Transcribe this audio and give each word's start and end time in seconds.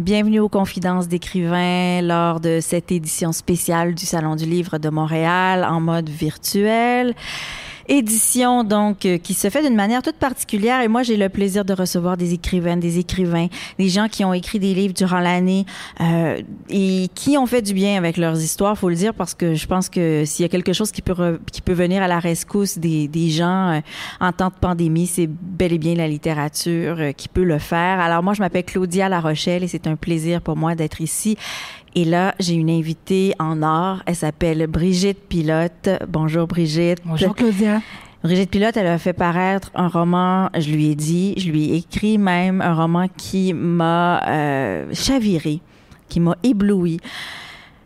Bienvenue 0.00 0.40
aux 0.40 0.48
Confidences 0.48 1.06
d'écrivains 1.06 2.02
lors 2.02 2.40
de 2.40 2.58
cette 2.60 2.90
édition 2.90 3.30
spéciale 3.30 3.94
du 3.94 4.04
Salon 4.04 4.34
du 4.34 4.44
Livre 4.44 4.78
de 4.78 4.88
Montréal 4.88 5.64
en 5.64 5.80
mode 5.80 6.08
virtuel 6.08 7.14
édition 7.88 8.64
donc 8.64 9.04
euh, 9.04 9.18
qui 9.18 9.34
se 9.34 9.50
fait 9.50 9.62
d'une 9.62 9.74
manière 9.74 10.02
toute 10.02 10.16
particulière 10.16 10.80
et 10.80 10.88
moi 10.88 11.02
j'ai 11.02 11.16
le 11.16 11.28
plaisir 11.28 11.64
de 11.64 11.72
recevoir 11.72 12.16
des 12.16 12.32
écrivaines, 12.34 12.80
des 12.80 12.98
écrivains, 12.98 13.48
des 13.78 13.88
gens 13.88 14.08
qui 14.08 14.24
ont 14.24 14.32
écrit 14.32 14.58
des 14.58 14.74
livres 14.74 14.94
durant 14.94 15.20
l'année 15.20 15.66
euh, 16.00 16.40
et 16.68 17.08
qui 17.14 17.36
ont 17.36 17.46
fait 17.46 17.62
du 17.62 17.74
bien 17.74 17.96
avec 17.96 18.16
leurs 18.16 18.40
histoires, 18.40 18.76
faut 18.76 18.88
le 18.88 18.94
dire 18.94 19.14
parce 19.14 19.34
que 19.34 19.54
je 19.54 19.66
pense 19.66 19.88
que 19.88 20.24
s'il 20.24 20.42
y 20.42 20.46
a 20.46 20.48
quelque 20.48 20.72
chose 20.72 20.90
qui 20.92 21.02
peut 21.02 21.40
qui 21.52 21.60
peut 21.60 21.72
venir 21.72 22.02
à 22.02 22.08
la 22.08 22.18
rescousse 22.18 22.78
des, 22.78 23.08
des 23.08 23.30
gens 23.30 23.72
euh, 23.72 23.80
en 24.20 24.32
temps 24.32 24.48
de 24.48 24.58
pandémie, 24.60 25.06
c'est 25.06 25.26
bel 25.28 25.72
et 25.72 25.78
bien 25.78 25.94
la 25.94 26.08
littérature 26.08 26.96
euh, 26.98 27.12
qui 27.12 27.28
peut 27.28 27.44
le 27.44 27.58
faire. 27.58 28.00
Alors 28.00 28.22
moi 28.22 28.34
je 28.34 28.40
m'appelle 28.40 28.64
Claudia 28.64 29.08
La 29.08 29.20
Rochelle 29.20 29.62
et 29.62 29.68
c'est 29.68 29.86
un 29.86 29.96
plaisir 29.96 30.40
pour 30.40 30.56
moi 30.56 30.74
d'être 30.74 31.00
ici 31.00 31.36
et 31.94 32.04
là, 32.04 32.34
j'ai 32.40 32.54
une 32.54 32.70
invitée 32.70 33.34
en 33.38 33.62
or. 33.62 34.02
Elle 34.06 34.16
s'appelle 34.16 34.66
Brigitte 34.66 35.28
Pilote. 35.28 35.88
Bonjour 36.08 36.46
Brigitte. 36.46 36.98
Bonjour 37.04 37.34
Claudia. 37.34 37.80
Brigitte 38.24 38.50
Pilote, 38.50 38.76
elle 38.76 38.86
a 38.86 38.98
fait 38.98 39.12
paraître 39.12 39.70
un 39.74 39.88
roman, 39.88 40.48
je 40.58 40.70
lui 40.70 40.86
ai 40.90 40.94
dit, 40.94 41.34
je 41.36 41.50
lui 41.50 41.72
ai 41.72 41.76
écrit 41.76 42.16
même 42.16 42.62
un 42.62 42.74
roman 42.74 43.06
qui 43.14 43.52
m'a 43.52 44.22
euh, 44.26 44.86
chaviré, 44.94 45.60
qui 46.08 46.20
m'a 46.20 46.34
ébloui. 46.42 47.00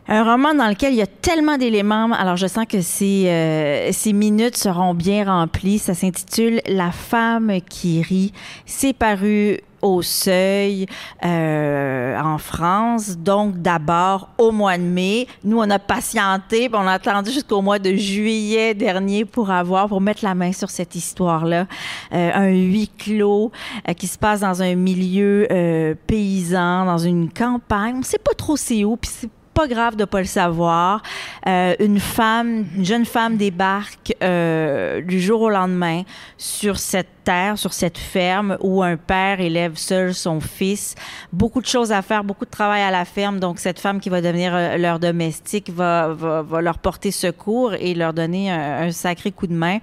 Un 0.07 0.23
roman 0.23 0.55
dans 0.55 0.67
lequel 0.67 0.93
il 0.93 0.97
y 0.97 1.03
a 1.03 1.07
tellement 1.07 1.57
d'éléments. 1.57 2.11
Alors, 2.13 2.35
je 2.35 2.47
sens 2.47 2.65
que 2.67 2.81
ces, 2.81 3.25
euh, 3.27 3.89
ces 3.91 4.11
minutes 4.11 4.57
seront 4.57 4.95
bien 4.95 5.25
remplies. 5.25 5.77
Ça 5.77 5.93
s'intitule 5.93 6.61
La 6.67 6.91
femme 6.91 7.59
qui 7.69 8.01
rit. 8.01 8.33
C'est 8.65 8.93
paru 8.93 9.59
au 9.81 10.01
seuil 10.01 10.85
euh, 11.23 12.19
en 12.19 12.37
France. 12.37 13.17
Donc, 13.17 13.61
d'abord, 13.61 14.29
au 14.37 14.51
mois 14.51 14.77
de 14.77 14.83
mai, 14.83 15.27
nous, 15.43 15.59
on 15.59 15.69
a 15.69 15.79
patienté, 15.79 16.69
on 16.73 16.87
a 16.87 16.93
attendu 16.93 17.31
jusqu'au 17.31 17.61
mois 17.61 17.79
de 17.79 17.93
juillet 17.95 18.73
dernier 18.73 19.25
pour 19.25 19.51
avoir, 19.51 19.87
pour 19.87 20.01
mettre 20.01 20.23
la 20.23 20.35
main 20.35 20.51
sur 20.51 20.69
cette 20.69 20.95
histoire-là. 20.95 21.65
Euh, 22.13 22.31
un 22.33 22.49
huis 22.49 22.89
clos 22.97 23.51
euh, 23.87 23.93
qui 23.93 24.07
se 24.07 24.17
passe 24.17 24.41
dans 24.41 24.61
un 24.61 24.75
milieu 24.75 25.47
euh, 25.51 25.95
paysan, 26.07 26.85
dans 26.85 26.97
une 26.97 27.29
campagne. 27.31 27.97
On 27.99 28.03
sait 28.03 28.17
pas 28.17 28.33
trop 28.33 28.57
c'est 28.57 28.83
où, 28.83 28.97
puis 28.97 29.09
c'est 29.13 29.29
pas 29.53 29.67
grave 29.67 29.95
de 29.95 30.05
pas 30.05 30.19
le 30.19 30.25
savoir. 30.25 31.01
Euh, 31.49 31.75
une 31.79 31.99
femme, 31.99 32.65
une 32.75 32.85
jeune 32.85 33.05
femme 33.05 33.37
débarque 33.37 34.13
euh, 34.21 35.01
du 35.01 35.19
jour 35.19 35.41
au 35.41 35.49
lendemain 35.49 36.03
sur 36.37 36.77
cette 36.77 37.23
terre, 37.23 37.57
sur 37.57 37.73
cette 37.73 37.97
ferme 37.97 38.57
où 38.59 38.83
un 38.83 38.97
père 38.97 39.39
élève 39.39 39.75
seul 39.75 40.13
son 40.13 40.41
fils. 40.41 40.93
Beaucoup 41.33 41.61
de 41.61 41.65
choses 41.65 41.91
à 41.91 42.03
faire, 42.03 42.23
beaucoup 42.23 42.45
de 42.45 42.51
travail 42.51 42.83
à 42.83 42.91
la 42.91 43.03
ferme. 43.03 43.39
Donc 43.39 43.57
cette 43.59 43.79
femme 43.79 43.99
qui 43.99 44.09
va 44.09 44.21
devenir 44.21 44.53
euh, 44.53 44.77
leur 44.77 44.99
domestique 44.99 45.71
va, 45.71 46.09
va, 46.09 46.43
va, 46.43 46.61
leur 46.61 46.77
porter 46.77 47.09
secours 47.09 47.73
et 47.73 47.95
leur 47.95 48.13
donner 48.13 48.51
un, 48.51 48.83
un 48.83 48.91
sacré 48.91 49.31
coup 49.31 49.47
de 49.47 49.53
main 49.53 49.79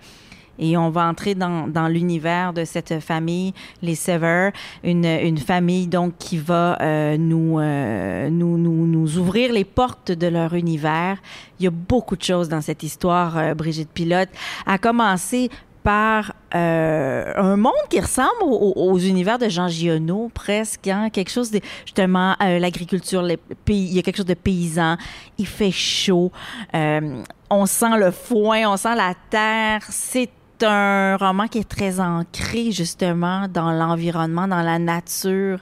et 0.58 0.76
on 0.76 0.90
va 0.90 1.06
entrer 1.06 1.34
dans, 1.34 1.68
dans 1.68 1.88
l'univers 1.88 2.52
de 2.52 2.64
cette 2.64 3.00
famille, 3.00 3.52
les 3.82 3.94
Sever, 3.94 4.50
une, 4.84 5.04
une 5.04 5.38
famille 5.38 5.86
donc 5.86 6.14
qui 6.18 6.38
va 6.38 6.78
euh, 6.80 7.16
nous, 7.16 7.58
euh, 7.58 8.28
nous, 8.30 8.58
nous, 8.58 8.86
nous 8.86 9.18
ouvrir 9.18 9.52
les 9.52 9.64
portes 9.64 10.12
de 10.12 10.26
leur 10.26 10.54
univers. 10.54 11.18
Il 11.58 11.64
y 11.64 11.66
a 11.66 11.70
beaucoup 11.70 12.16
de 12.16 12.22
choses 12.22 12.48
dans 12.48 12.60
cette 12.60 12.82
histoire, 12.82 13.36
euh, 13.38 13.54
Brigitte 13.54 13.90
Pilote, 13.90 14.28
à 14.66 14.78
commencer 14.78 15.50
par 15.86 16.32
euh, 16.52 17.32
un 17.36 17.56
monde 17.56 17.72
qui 17.88 18.00
ressemble 18.00 18.42
aux, 18.42 18.72
aux, 18.74 18.98
univers 18.98 19.38
de 19.38 19.48
Jean 19.48 19.68
Giono, 19.68 20.32
presque, 20.34 20.88
hein? 20.88 21.10
quelque 21.10 21.30
chose 21.30 21.52
de 21.52 21.60
justement 21.84 22.34
euh, 22.42 22.58
l'agriculture, 22.58 23.24
il 23.68 23.94
y 23.94 23.96
a 24.00 24.02
quelque 24.02 24.16
chose 24.16 24.26
de 24.26 24.34
paysan. 24.34 24.96
Il 25.38 25.46
fait 25.46 25.70
chaud, 25.70 26.32
euh, 26.74 27.22
on 27.50 27.66
sent 27.66 27.98
le 27.98 28.10
foin, 28.10 28.68
on 28.68 28.76
sent 28.76 28.96
la 28.96 29.14
terre. 29.30 29.82
C'est 29.88 30.28
un 30.62 31.16
roman 31.16 31.48
qui 31.48 31.58
est 31.58 31.68
très 31.68 32.00
ancré 32.00 32.72
justement 32.72 33.48
dans 33.48 33.72
l'environnement, 33.72 34.48
dans 34.48 34.62
la 34.62 34.78
nature. 34.78 35.60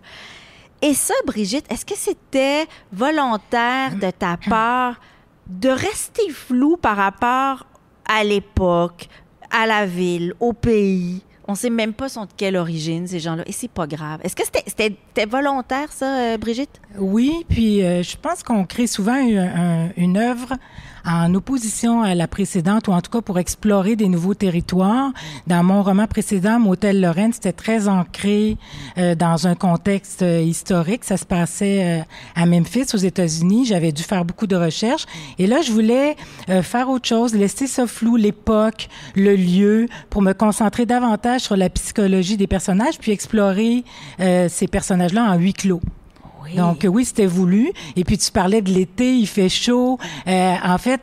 Et 0.82 0.94
ça, 0.94 1.14
Brigitte, 1.26 1.64
est-ce 1.72 1.86
que 1.86 1.96
c'était 1.96 2.66
volontaire 2.92 3.96
de 3.96 4.10
ta 4.10 4.36
part 4.36 5.00
de 5.46 5.68
rester 5.68 6.30
flou 6.30 6.76
par 6.76 6.96
rapport 6.96 7.66
à 8.06 8.22
l'époque, 8.24 9.08
à 9.50 9.66
la 9.66 9.86
ville, 9.86 10.34
au 10.40 10.52
pays? 10.52 11.22
On 11.46 11.54
sait 11.54 11.70
même 11.70 11.92
pas 11.92 12.08
sont 12.08 12.24
de 12.24 12.30
quelle 12.36 12.56
origine, 12.56 13.06
ces 13.06 13.20
gens-là. 13.20 13.44
Et 13.46 13.52
c'est 13.52 13.70
pas 13.70 13.86
grave. 13.86 14.20
Est-ce 14.22 14.34
que 14.34 14.42
c'était 14.44 15.26
volontaire, 15.26 15.92
ça, 15.92 16.18
euh, 16.18 16.38
Brigitte? 16.38 16.80
Oui, 16.98 17.44
puis 17.48 17.82
euh, 17.82 18.02
je 18.02 18.16
pense 18.16 18.42
qu'on 18.42 18.64
crée 18.64 18.86
souvent 18.86 19.16
une, 19.16 19.38
un, 19.38 19.90
une 19.96 20.16
œuvre 20.16 20.54
en 21.06 21.34
opposition 21.34 22.02
à 22.02 22.14
la 22.14 22.26
précédente, 22.26 22.88
ou 22.88 22.92
en 22.92 23.00
tout 23.00 23.10
cas 23.10 23.20
pour 23.20 23.38
explorer 23.38 23.96
des 23.96 24.08
nouveaux 24.08 24.34
territoires. 24.34 25.12
Dans 25.46 25.62
mon 25.62 25.82
roman 25.82 26.06
précédent, 26.06 26.58
Motel 26.58 27.00
Lorraine, 27.00 27.32
c'était 27.32 27.52
très 27.52 27.88
ancré 27.88 28.56
euh, 28.98 29.14
dans 29.14 29.46
un 29.46 29.54
contexte 29.54 30.22
euh, 30.22 30.40
historique. 30.40 31.04
Ça 31.04 31.16
se 31.16 31.24
passait 31.24 32.00
euh, 32.00 32.02
à 32.34 32.46
Memphis, 32.46 32.86
aux 32.94 32.98
États-Unis. 32.98 33.66
J'avais 33.66 33.92
dû 33.92 34.02
faire 34.02 34.24
beaucoup 34.24 34.46
de 34.46 34.56
recherches. 34.56 35.06
Et 35.38 35.46
là, 35.46 35.62
je 35.62 35.72
voulais 35.72 36.16
euh, 36.48 36.62
faire 36.62 36.88
autre 36.88 37.08
chose, 37.08 37.34
laisser 37.34 37.66
ça 37.66 37.86
flou, 37.86 38.16
l'époque, 38.16 38.88
le 39.14 39.36
lieu, 39.36 39.88
pour 40.10 40.22
me 40.22 40.32
concentrer 40.32 40.86
davantage 40.86 41.42
sur 41.42 41.56
la 41.56 41.68
psychologie 41.70 42.36
des 42.36 42.46
personnages, 42.46 42.98
puis 42.98 43.12
explorer 43.12 43.84
euh, 44.20 44.48
ces 44.48 44.66
personnages-là 44.66 45.24
en 45.24 45.34
huis 45.36 45.52
clos. 45.52 45.80
Oui. 46.44 46.54
Donc 46.54 46.86
oui, 46.88 47.04
c'était 47.04 47.26
voulu. 47.26 47.72
Et 47.96 48.04
puis 48.04 48.18
tu 48.18 48.30
parlais 48.30 48.62
de 48.62 48.70
l'été, 48.70 49.16
il 49.16 49.26
fait 49.26 49.48
chaud. 49.48 49.98
Euh, 50.26 50.54
en 50.62 50.78
fait, 50.78 51.00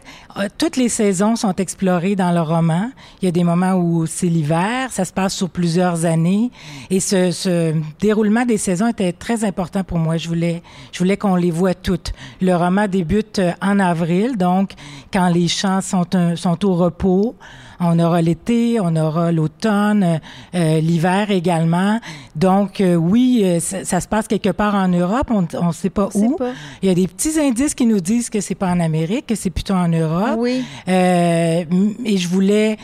toutes 0.57 0.77
les 0.77 0.89
saisons 0.89 1.35
sont 1.35 1.55
explorées 1.55 2.15
dans 2.15 2.31
le 2.31 2.41
roman. 2.41 2.91
Il 3.21 3.25
y 3.25 3.27
a 3.27 3.31
des 3.31 3.43
moments 3.43 3.73
où 3.73 4.05
c'est 4.05 4.27
l'hiver, 4.27 4.91
ça 4.91 5.05
se 5.05 5.13
passe 5.13 5.35
sur 5.35 5.49
plusieurs 5.49 6.05
années. 6.05 6.51
Et 6.89 6.99
ce, 6.99 7.31
ce, 7.31 7.73
déroulement 7.99 8.45
des 8.45 8.57
saisons 8.57 8.87
était 8.87 9.13
très 9.13 9.43
important 9.43 9.83
pour 9.83 9.97
moi. 9.97 10.17
Je 10.17 10.27
voulais, 10.27 10.61
je 10.91 10.99
voulais 10.99 11.17
qu'on 11.17 11.35
les 11.35 11.51
voit 11.51 11.73
toutes. 11.73 12.13
Le 12.41 12.55
roman 12.55 12.87
débute 12.87 13.39
euh, 13.39 13.51
en 13.61 13.79
avril, 13.79 14.37
donc 14.37 14.73
quand 15.11 15.29
les 15.29 15.47
champs 15.47 15.81
sont, 15.81 16.15
un, 16.15 16.35
sont 16.35 16.65
au 16.65 16.75
repos. 16.75 17.35
On 17.83 17.97
aura 17.97 18.21
l'été, 18.21 18.79
on 18.79 18.95
aura 18.95 19.31
l'automne, 19.31 20.19
euh, 20.53 20.79
l'hiver 20.79 21.31
également. 21.31 21.99
Donc 22.35 22.79
euh, 22.79 22.93
oui, 22.93 23.41
euh, 23.43 23.59
ça, 23.59 23.83
ça, 23.85 23.99
se 23.99 24.07
passe 24.07 24.27
quelque 24.27 24.51
part 24.51 24.75
en 24.75 24.87
Europe, 24.87 25.31
on 25.31 25.67
ne 25.67 25.71
sait 25.71 25.89
pas 25.89 26.09
on 26.13 26.19
où. 26.19 26.29
Sait 26.29 26.35
pas. 26.37 26.51
Il 26.83 26.89
y 26.89 26.91
a 26.91 26.95
des 26.95 27.07
petits 27.07 27.39
indices 27.39 27.73
qui 27.73 27.87
nous 27.87 27.99
disent 27.99 28.29
que 28.29 28.39
c'est 28.39 28.53
pas 28.53 28.69
en 28.69 28.79
Amérique, 28.79 29.25
que 29.25 29.35
c'est 29.35 29.49
plutôt 29.49 29.73
en 29.73 29.87
Europe. 29.87 30.20
Oui. 30.37 30.63
et 30.87 32.17
je 32.17 32.27
voulais 32.27 32.77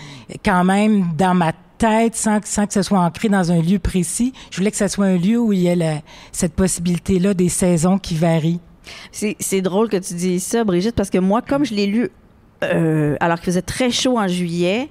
quand 0.44 0.64
même 0.64 1.06
dans 1.18 1.34
ma 1.34 1.54
tête 1.78 2.16
sans, 2.16 2.40
sans 2.44 2.66
que 2.66 2.74
ce 2.74 2.82
soit 2.82 3.00
ancré 3.00 3.30
dans 3.30 3.52
un 3.52 3.62
lieu 3.62 3.80
précis. 3.80 4.34
Je 4.52 4.58
voulais 4.58 4.72
que 4.72 4.78
ce 4.78 4.88
soit 4.88 5.06
un 5.06 5.18
lieu 5.18 5.40
où 5.40 5.54
il 5.54 5.60
y 5.60 5.68
ait 5.68 5.76
la, 5.76 6.02
cette 6.32 6.54
possibilité-là 6.54 7.34
des 7.34 7.50
saisons 7.50 7.98
qui 7.98 8.16
varient. 8.16 8.60
C'est 9.12 9.62
drôle 9.62 9.90
que 9.90 9.98
tu 9.98 10.14
dises 10.14 10.44
ça, 10.44 10.64
Brigitte, 10.64 10.96
parce 10.96 11.10
que 11.10 11.18
moi, 11.18 11.42
comme 11.42 11.66
je 11.66 11.74
l'ai 11.74 11.88
lu 11.88 12.10
euh, 12.64 13.16
alors 13.20 13.38
qu'il 13.38 13.46
faisait 13.48 13.62
très 13.62 13.92
chaud 13.92 14.18
en 14.18 14.28
juillet, 14.28 14.90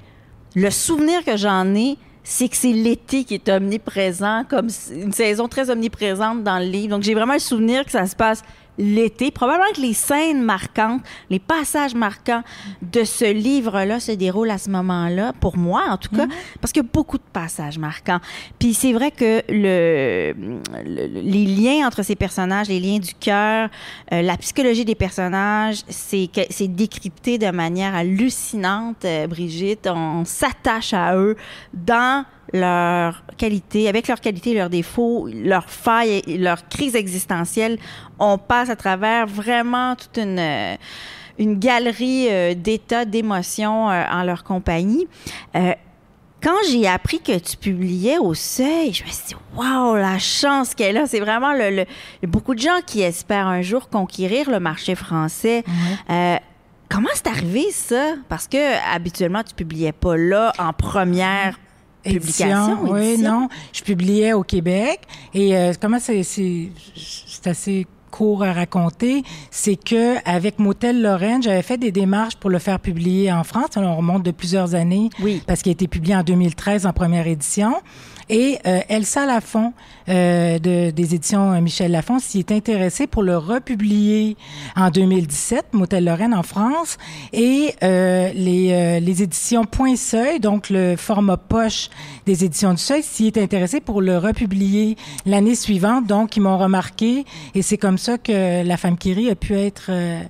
le 0.55 0.71
souvenir 0.71 1.25
que 1.25 1.37
j'en 1.37 1.75
ai, 1.75 1.97
c'est 2.23 2.49
que 2.49 2.57
c'est 2.57 2.73
l'été 2.73 3.25
qui 3.25 3.35
est 3.35 3.49
omniprésent, 3.49 4.45
comme 4.49 4.69
une 4.93 5.13
saison 5.13 5.49
très 5.49 5.71
omniprésente 5.71 6.43
dans 6.43 6.59
le 6.59 6.67
livre. 6.67 6.91
Donc, 6.91 7.03
j'ai 7.03 7.15
vraiment 7.15 7.35
le 7.35 7.39
souvenir 7.39 7.85
que 7.85 7.91
ça 7.91 8.07
se 8.07 8.17
passe 8.17 8.43
l'été. 8.79 9.31
Probablement 9.31 9.71
que 9.75 9.81
les 9.81 9.95
scènes 9.95 10.43
marquantes, 10.43 11.03
les 11.31 11.39
passages 11.39 11.95
marquants 11.95 12.43
de 12.83 13.05
ce 13.05 13.33
livre-là 13.33 14.01
se 14.01 14.13
déroulent 14.13 14.51
à 14.51 14.59
ce 14.59 14.71
moment-là, 14.71 15.33
pour 15.41 15.57
moi 15.57 15.85
en 15.89 15.97
tout 15.97 16.15
cas, 16.15 16.27
parce 16.61 16.73
qu'il 16.73 16.83
y 16.83 16.87
a 16.87 16.89
beaucoup 16.93 17.19
de 17.19 17.23
passages 17.33 17.79
marquants. 17.79 18.21
Puis 18.59 18.75
c'est 18.75 18.93
vrai 18.93 19.11
que 19.11 19.43
le, 19.49 20.35
le- 20.85 21.21
les 21.21 21.47
liens 21.47 21.87
entre 21.87 22.03
ces 22.03 22.17
personnages, 22.17 22.69
les 22.69 22.81
liens 22.81 22.99
du 22.99 23.15
cœur, 23.15 23.69
euh, 24.13 24.23
la 24.23 24.37
psychologie 24.37 24.85
des 24.85 24.95
personnages, 24.95 25.83
c'est 25.89 26.29
décrypté 26.69 27.39
de 27.39 27.51
manière 27.51 27.95
hallucinante, 27.95 29.05
euh, 29.05 29.27
Brigitte. 29.27 29.89
On, 29.93 30.25
s'attache 30.25 30.93
à 30.93 31.17
eux 31.17 31.37
dans 31.73 32.25
leur 32.53 33.23
qualité, 33.37 33.89
avec 33.89 34.09
leurs 34.09 34.21
qualités, 34.21 34.55
leurs 34.55 34.71
défauts, 34.71 35.29
leurs 35.33 35.69
failles, 35.69 36.23
leurs 36.39 36.69
crises 36.69 36.95
existentielles. 36.95 37.79
On 38.19 38.39
passe 38.39 38.71
à 38.71 38.77
travers 38.77 39.27
vraiment 39.27 39.97
toute 39.97 40.17
une, 40.19 40.39
euh, 40.39 40.77
une 41.39 41.59
galerie 41.59 42.29
euh, 42.31 42.55
d'états, 42.55 43.05
d'émotions 43.05 43.91
euh, 43.91 44.05
en 44.11 44.23
leur 44.23 44.45
compagnie. 44.45 45.07
Euh, 45.57 45.73
quand 46.43 46.57
j'ai 46.71 46.87
appris 46.87 47.21
que 47.21 47.37
tu 47.39 47.57
publiais 47.57 48.19
au 48.19 48.33
Seuil, 48.35 48.93
je 48.93 49.03
me 49.03 49.09
suis 49.09 49.27
dit, 49.29 49.35
waouh, 49.57 49.97
la 49.97 50.19
chance 50.19 50.75
qu'elle 50.75 50.97
a. 50.99 51.07
C'est 51.07 51.19
vraiment 51.21 51.53
le, 51.53 51.85
le- 52.23 52.29
beaucoup 52.29 52.55
de 52.55 52.61
gens 52.61 52.81
qui 52.87 53.03
espèrent 53.03 53.49
un 53.49 53.63
jour 53.63 53.89
conquérir 53.89 54.49
le 54.51 54.61
marché 54.61 54.95
français. 54.95 55.65
Comment 56.89 57.09
c'est 57.15 57.27
arrivé 57.27 57.73
ça? 57.73 58.15
Parce 58.29 58.47
que 58.47 58.95
habituellement, 58.95 59.43
tu 59.43 59.55
publiais 59.55 59.91
pas 59.91 60.17
là 60.17 60.53
en 60.59 60.73
première 60.73 61.59
publication. 62.15 62.79
Édition, 62.87 62.93
oui, 62.93 63.19
non. 63.19 63.49
Je 63.73 63.83
publiais 63.83 64.33
au 64.33 64.43
Québec 64.43 65.01
et 65.35 65.57
euh, 65.57 65.73
comment 65.81 65.99
c'est 66.01 66.23
c'est 66.23 66.69
c'est 66.97 67.47
assez 67.49 67.87
court 68.11 68.45
à 68.45 68.53
raconter, 68.55 69.25
c'est 69.51 69.77
que 69.77 70.17
avec 70.27 70.59
Motel 70.59 71.03
Lorraine, 71.03 71.43
j'avais 71.43 71.61
fait 71.63 71.77
des 71.77 71.93
démarches 71.93 72.37
pour 72.37 72.49
le 72.49 72.59
faire 72.59 72.81
publier 72.81 73.31
en 73.31 73.45
France. 73.45 73.71
On 73.77 73.97
remonte 73.97 74.23
de 74.23 74.31
plusieurs 74.31 74.75
années 74.75 75.11
Oui. 75.21 75.43
parce 75.47 75.61
qu'il 75.61 75.71
a 75.71 75.75
été 75.75 75.87
publié 75.87 76.17
en 76.17 76.23
2013 76.23 76.87
en 76.87 76.93
première 76.95 77.27
édition. 77.27 77.75
Et 78.29 78.59
euh, 78.67 78.81
Elsa 78.89 79.25
Lafont 79.25 79.73
euh, 80.09 80.59
de, 80.59 80.91
des 80.91 81.15
éditions 81.15 81.53
euh, 81.53 81.61
Michel 81.61 81.93
Lafont 81.93 82.19
s'y 82.19 82.41
est 82.41 82.51
intéressée 82.53 83.07
pour 83.07 83.23
le 83.23 83.37
republier 83.37 84.37
en 84.75 84.91
2017, 84.91 85.67
Motel 85.73 86.05
Lorraine 86.05 86.35
en 86.35 86.43
France. 86.43 86.99
Et 87.33 87.75
euh, 87.83 88.33
les, 88.35 88.73
euh, 88.73 89.01
les 89.01 89.23
éditions 89.23 89.65
Point 89.65 89.97
Seuil, 89.97 90.41
donc 90.41 90.71
le 90.71 90.97
format 90.97 91.37
poche 91.37 91.89
des 92.27 92.45
éditions 92.45 92.73
du 92.73 92.81
Seuil, 92.83 93.03
s'y 93.03 93.27
est 93.29 93.39
intéressé 93.39 93.81
pour 93.81 94.01
le 94.01 94.19
republier 94.19 94.97
l'année 95.25 95.55
suivante. 95.55 96.07
Donc, 96.07 96.37
ils 96.37 96.41
m'ont 96.41 96.59
remarqué 96.59 97.25
et 97.55 97.63
c'est 97.63 97.79
comme 97.79 97.99
ça 97.99 98.19
que 98.19 98.65
La 98.65 98.77
Femme 98.77 98.99
qui 98.99 99.13
rit 99.13 99.31
a 99.31 99.35
pu 99.37 99.55
être 99.55 99.87
euh, 99.91 100.21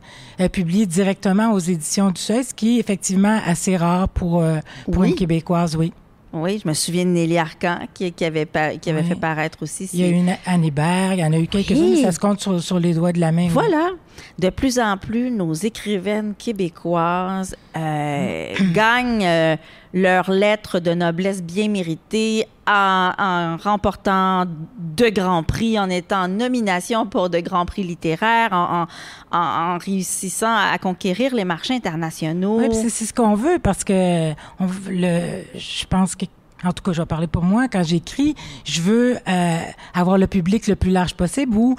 publiée 0.53 0.85
directement 0.87 1.53
aux 1.53 1.59
éditions 1.59 2.11
du 2.11 2.21
Seuil, 2.21 2.45
ce 2.45 2.53
qui 2.55 2.77
est 2.77 2.81
effectivement 2.81 3.41
assez 3.47 3.77
rare 3.77 4.09
pour, 4.09 4.43
euh, 4.43 4.59
pour 4.85 4.99
Oui. 5.03 5.09
une 5.11 5.15
Québécoise, 5.15 5.77
oui. 5.77 5.93
Oui, 6.33 6.61
je 6.63 6.69
me 6.69 6.75
souviens 6.75 7.05
de 7.05 7.11
Nelly 7.11 7.39
Arcan 7.39 7.79
qui, 7.95 8.13
qui 8.13 8.25
avait, 8.25 8.47
qui 8.81 8.91
avait 8.91 9.01
Oui. 9.01 9.09
fait 9.09 9.15
paraître 9.15 9.59
aussi. 9.63 9.89
Il 9.95 10.01
y 10.01 10.05
a 10.05 10.09
eu 10.09 10.13
une 10.13 10.71
Berg, 10.71 11.15
il 11.19 11.21
y 11.21 11.25
en 11.25 11.33
a 11.33 11.39
eu 11.39 11.47
quelques-unes, 11.47 11.79
Oui. 11.79 11.93
mais 11.97 12.03
ça 12.03 12.13
se 12.13 12.19
compte 12.19 12.41
sur, 12.41 12.61
sur 12.63 12.79
les 12.79 12.95
doigts 12.95 13.13
de 13.13 13.21
la 13.21 13.33
main. 13.33 13.49
Voilà. 13.49 13.91
De 14.39 14.51
plus 14.51 14.79
en 14.79 14.97
plus, 14.99 15.31
nos 15.31 15.55
écrivaines 15.55 16.35
québécoises 16.37 17.57
euh, 17.77 18.53
gagnent 18.73 19.25
euh, 19.25 19.57
leurs 19.95 20.31
lettres 20.31 20.79
de 20.79 20.93
noblesse 20.93 21.43
bien 21.43 21.69
méritées 21.69 22.47
en, 22.67 23.57
remportant 23.63 24.45
de 24.45 25.09
grands 25.09 25.43
prix, 25.43 25.79
en 25.79 25.89
étant 25.89 26.25
en 26.25 26.29
nomination 26.29 27.07
pour 27.07 27.31
de 27.31 27.39
grands 27.39 27.67
prix 27.67 27.83
littéraires, 27.83 28.53
en, 28.53 29.79
réussissant 29.79 30.55
à 30.55 30.77
conquérir 30.79 31.35
les 31.35 31.45
marchés 31.45 31.75
internationaux. 31.75 32.59
Oui, 32.59 32.75
c'est 32.75 33.05
ce 33.05 33.15
qu'on 33.15 33.35
veut 33.35 33.59
parce 33.63 33.85
que 33.85 34.33
je 34.61 35.87
pense 35.87 36.17
que 36.17 36.27
en 36.65 36.73
tout 36.73 36.83
cas, 36.83 36.93
je 36.93 37.03
vais 37.03 37.07
parler 37.07 37.27
pour 37.27 37.43
moi. 37.43 37.69
Quand 37.69 37.83
j'écris, 37.83 38.35
je 38.65 38.81
veux 38.81 39.17
euh, 39.29 39.59
avoir 39.95 40.19
le 40.19 40.27
public 40.27 40.67
le 40.67 40.75
plus 40.75 40.91
large 40.91 41.15
possible 41.15 41.57
ou 41.57 41.77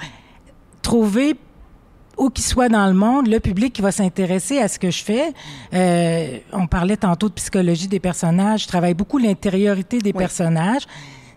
trouver 0.82 1.36
où 2.18 2.30
qu'il 2.30 2.44
soit 2.44 2.68
dans 2.68 2.86
le 2.86 2.94
monde, 2.94 3.28
le 3.28 3.40
public 3.40 3.72
qui 3.72 3.82
va 3.82 3.92
s'intéresser 3.92 4.58
à 4.58 4.68
ce 4.68 4.78
que 4.78 4.90
je 4.90 5.02
fais. 5.04 5.32
Euh, 5.74 6.38
on 6.52 6.66
parlait 6.66 6.96
tantôt 6.96 7.28
de 7.28 7.34
psychologie 7.34 7.88
des 7.88 8.00
personnages. 8.00 8.62
Je 8.64 8.68
travaille 8.68 8.94
beaucoup 8.94 9.18
l'intériorité 9.18 9.98
des 9.98 10.10
Oui. 10.12 10.18
personnages 10.18 10.82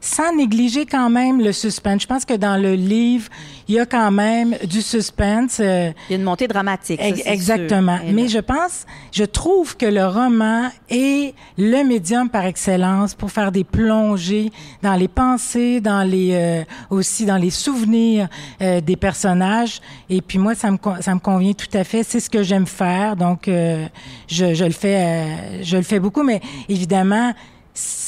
sans 0.04 0.36
négliger 0.36 0.86
quand 0.88 1.10
même 1.12 1.40
le 1.42 1.52
suspense. 1.54 2.02
Je 2.02 2.08
pense 2.08 2.26
que 2.26 2.34
dans 2.34 2.58
le 2.62 2.74
livre, 2.74 3.30
il 3.68 3.76
y 3.76 3.80
a 3.80 3.86
quand 3.86 4.10
même 4.12 4.56
du 4.68 4.82
suspense. 4.82 5.60
euh, 5.60 5.92
Il 6.10 6.14
y 6.14 6.16
a 6.16 6.18
une 6.18 6.24
montée 6.26 6.48
dramatique. 6.48 7.00
ça, 7.00 7.32
Exactement. 7.32 7.98
sûr. 8.00 8.08
Mais 8.12 8.28
je 8.28 8.40
pense, 8.40 8.86
je 9.12 9.24
trouve 9.24 9.78
que 9.78 9.86
le 9.86 10.06
roman 10.06 10.70
est 10.90 11.34
le 11.58 11.84
médium 11.84 12.30
par 12.30 12.46
excellence 12.46 13.14
pour 13.14 13.32
faire 13.32 13.52
des 13.52 13.64
plongées 13.64 14.52
dans 14.82 14.96
les 14.96 15.08
pensées, 15.08 15.80
dans 15.82 16.02
les 16.04 16.32
euh, 16.34 16.64
aussi 16.90 17.26
dans 17.26 17.38
les 17.38 17.52
souvenirs 17.52 18.28
euh, 18.62 18.82
des 18.82 18.96
personnages. 18.96 19.80
Et 20.10 20.22
puis 20.22 20.40
moi, 20.40 20.56
ça 20.56 20.72
me 20.72 20.78
ça 21.00 21.14
me 21.14 21.20
convient 21.20 21.54
tout 21.54 21.78
à 21.78 21.84
fait. 21.84 22.02
C'est 22.04 22.20
ce 22.20 22.30
que 22.30 22.42
j'aime 22.42 22.66
faire. 22.66 23.16
Donc 23.16 23.48
euh, 23.48 23.86
je, 24.28 24.56
je 24.56 24.66
le 24.66 24.72
fais, 24.72 24.98
euh, 24.98 25.64
je 25.64 25.78
le 25.78 25.84
fais 25.84 26.00
beaucoup. 26.00 26.24
Mais 26.24 26.42
évidemment. 26.68 27.34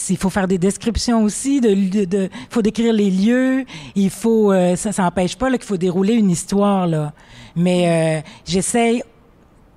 Il 0.09 0.17
faut 0.17 0.29
faire 0.29 0.47
des 0.47 0.57
descriptions 0.57 1.23
aussi, 1.23 1.61
de, 1.61 2.05
de, 2.05 2.29
faut 2.50 2.61
décrire 2.61 2.94
les 2.94 3.09
lieux, 3.09 3.65
il 3.95 4.09
faut, 4.09 4.51
euh, 4.51 4.75
ça, 4.75 4.91
n'empêche 5.01 5.35
pas 5.35 5.50
qu'il 5.51 5.63
faut 5.63 5.77
dérouler 5.77 6.13
une 6.13 6.29
histoire 6.29 6.88
là. 6.88 7.13
Mais 7.55 8.19
euh, 8.19 8.29
j'essaye 8.45 9.03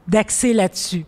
d'axer 0.08 0.52
là-dessus, 0.52 1.05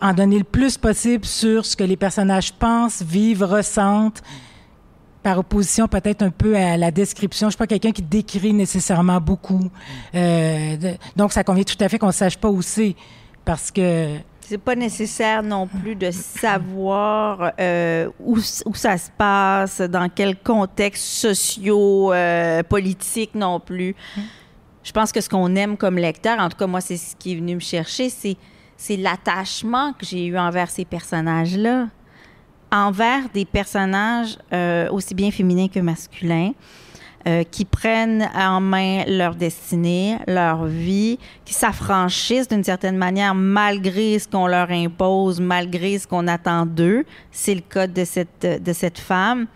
en 0.00 0.12
donner 0.12 0.38
le 0.38 0.44
plus 0.44 0.76
possible 0.76 1.24
sur 1.24 1.64
ce 1.64 1.76
que 1.76 1.84
les 1.84 1.96
personnages 1.96 2.52
pensent, 2.52 3.02
vivent, 3.02 3.44
ressentent, 3.44 4.22
par 5.22 5.38
opposition 5.38 5.88
peut-être 5.88 6.22
un 6.22 6.30
peu 6.30 6.54
à 6.54 6.76
la 6.76 6.90
description. 6.90 7.48
Je 7.48 7.52
suis 7.52 7.58
pas 7.58 7.66
quelqu'un 7.66 7.92
qui 7.92 8.02
décrit 8.02 8.52
nécessairement 8.52 9.20
beaucoup. 9.20 9.70
Euh, 10.14 10.76
donc 11.16 11.32
ça 11.32 11.42
convient 11.42 11.64
tout 11.64 11.82
à 11.82 11.88
fait 11.88 11.98
qu'on 11.98 12.12
sache 12.12 12.36
pas 12.36 12.50
où 12.50 12.60
c'est, 12.60 12.94
parce 13.44 13.70
que 13.70 14.18
C'est 14.46 14.58
pas 14.58 14.74
nécessaire 14.74 15.42
non 15.42 15.66
plus 15.66 15.96
de 15.96 16.10
savoir 16.10 17.52
euh, 17.58 18.10
où, 18.20 18.36
où 18.36 18.74
ça 18.74 18.98
se 18.98 19.10
passe, 19.16 19.80
dans 19.80 20.10
quel 20.14 20.36
contexte 20.36 21.02
socio, 21.02 22.12
euh, 22.12 22.62
politique 22.62 23.34
non 23.34 23.58
plus. 23.58 23.96
Je 24.82 24.92
pense 24.92 25.12
que 25.12 25.22
ce 25.22 25.30
qu'on 25.30 25.56
aime 25.56 25.78
comme 25.78 25.96
lecteur, 25.96 26.38
en 26.38 26.50
tout 26.50 26.58
cas 26.58 26.66
moi 26.66 26.82
c'est 26.82 26.98
ce 26.98 27.16
qui 27.16 27.32
est 27.32 27.36
venu 27.36 27.54
me 27.54 27.60
chercher, 27.60 28.10
c'est 28.10 28.36
c'est 28.76 28.96
l'attachement 28.96 29.92
que 29.92 30.04
j'ai 30.04 30.26
eu 30.26 30.36
envers 30.36 30.68
ces 30.68 30.84
personnages-là, 30.84 31.88
envers 32.70 33.28
des 33.32 33.44
personnages 33.44 34.36
euh, 34.52 34.90
aussi 34.90 35.14
bien 35.14 35.30
féminins 35.30 35.68
que 35.68 35.80
masculins. 35.80 36.52
Euh, 37.26 37.42
qui 37.50 37.64
prennent 37.64 38.28
en 38.34 38.60
main 38.60 39.04
leur 39.06 39.34
destinée, 39.34 40.18
leur 40.26 40.64
vie, 40.66 41.18
qui 41.44 41.54
s'affranchissent 41.54 42.48
d'une 42.48 42.64
certaine 42.64 42.96
manière 42.96 43.34
malgré 43.34 44.18
ce 44.18 44.28
qu'on 44.28 44.46
leur 44.46 44.70
impose, 44.70 45.40
malgré 45.40 45.98
ce 45.98 46.06
qu'on 46.06 46.26
attend 46.28 46.66
d'eux. 46.66 47.04
C'est 47.30 47.54
le 47.54 47.60
cas 47.62 47.86
de 47.86 48.04
cette, 48.04 48.46
de 48.62 48.72
cette 48.72 48.98
femme. 48.98 49.46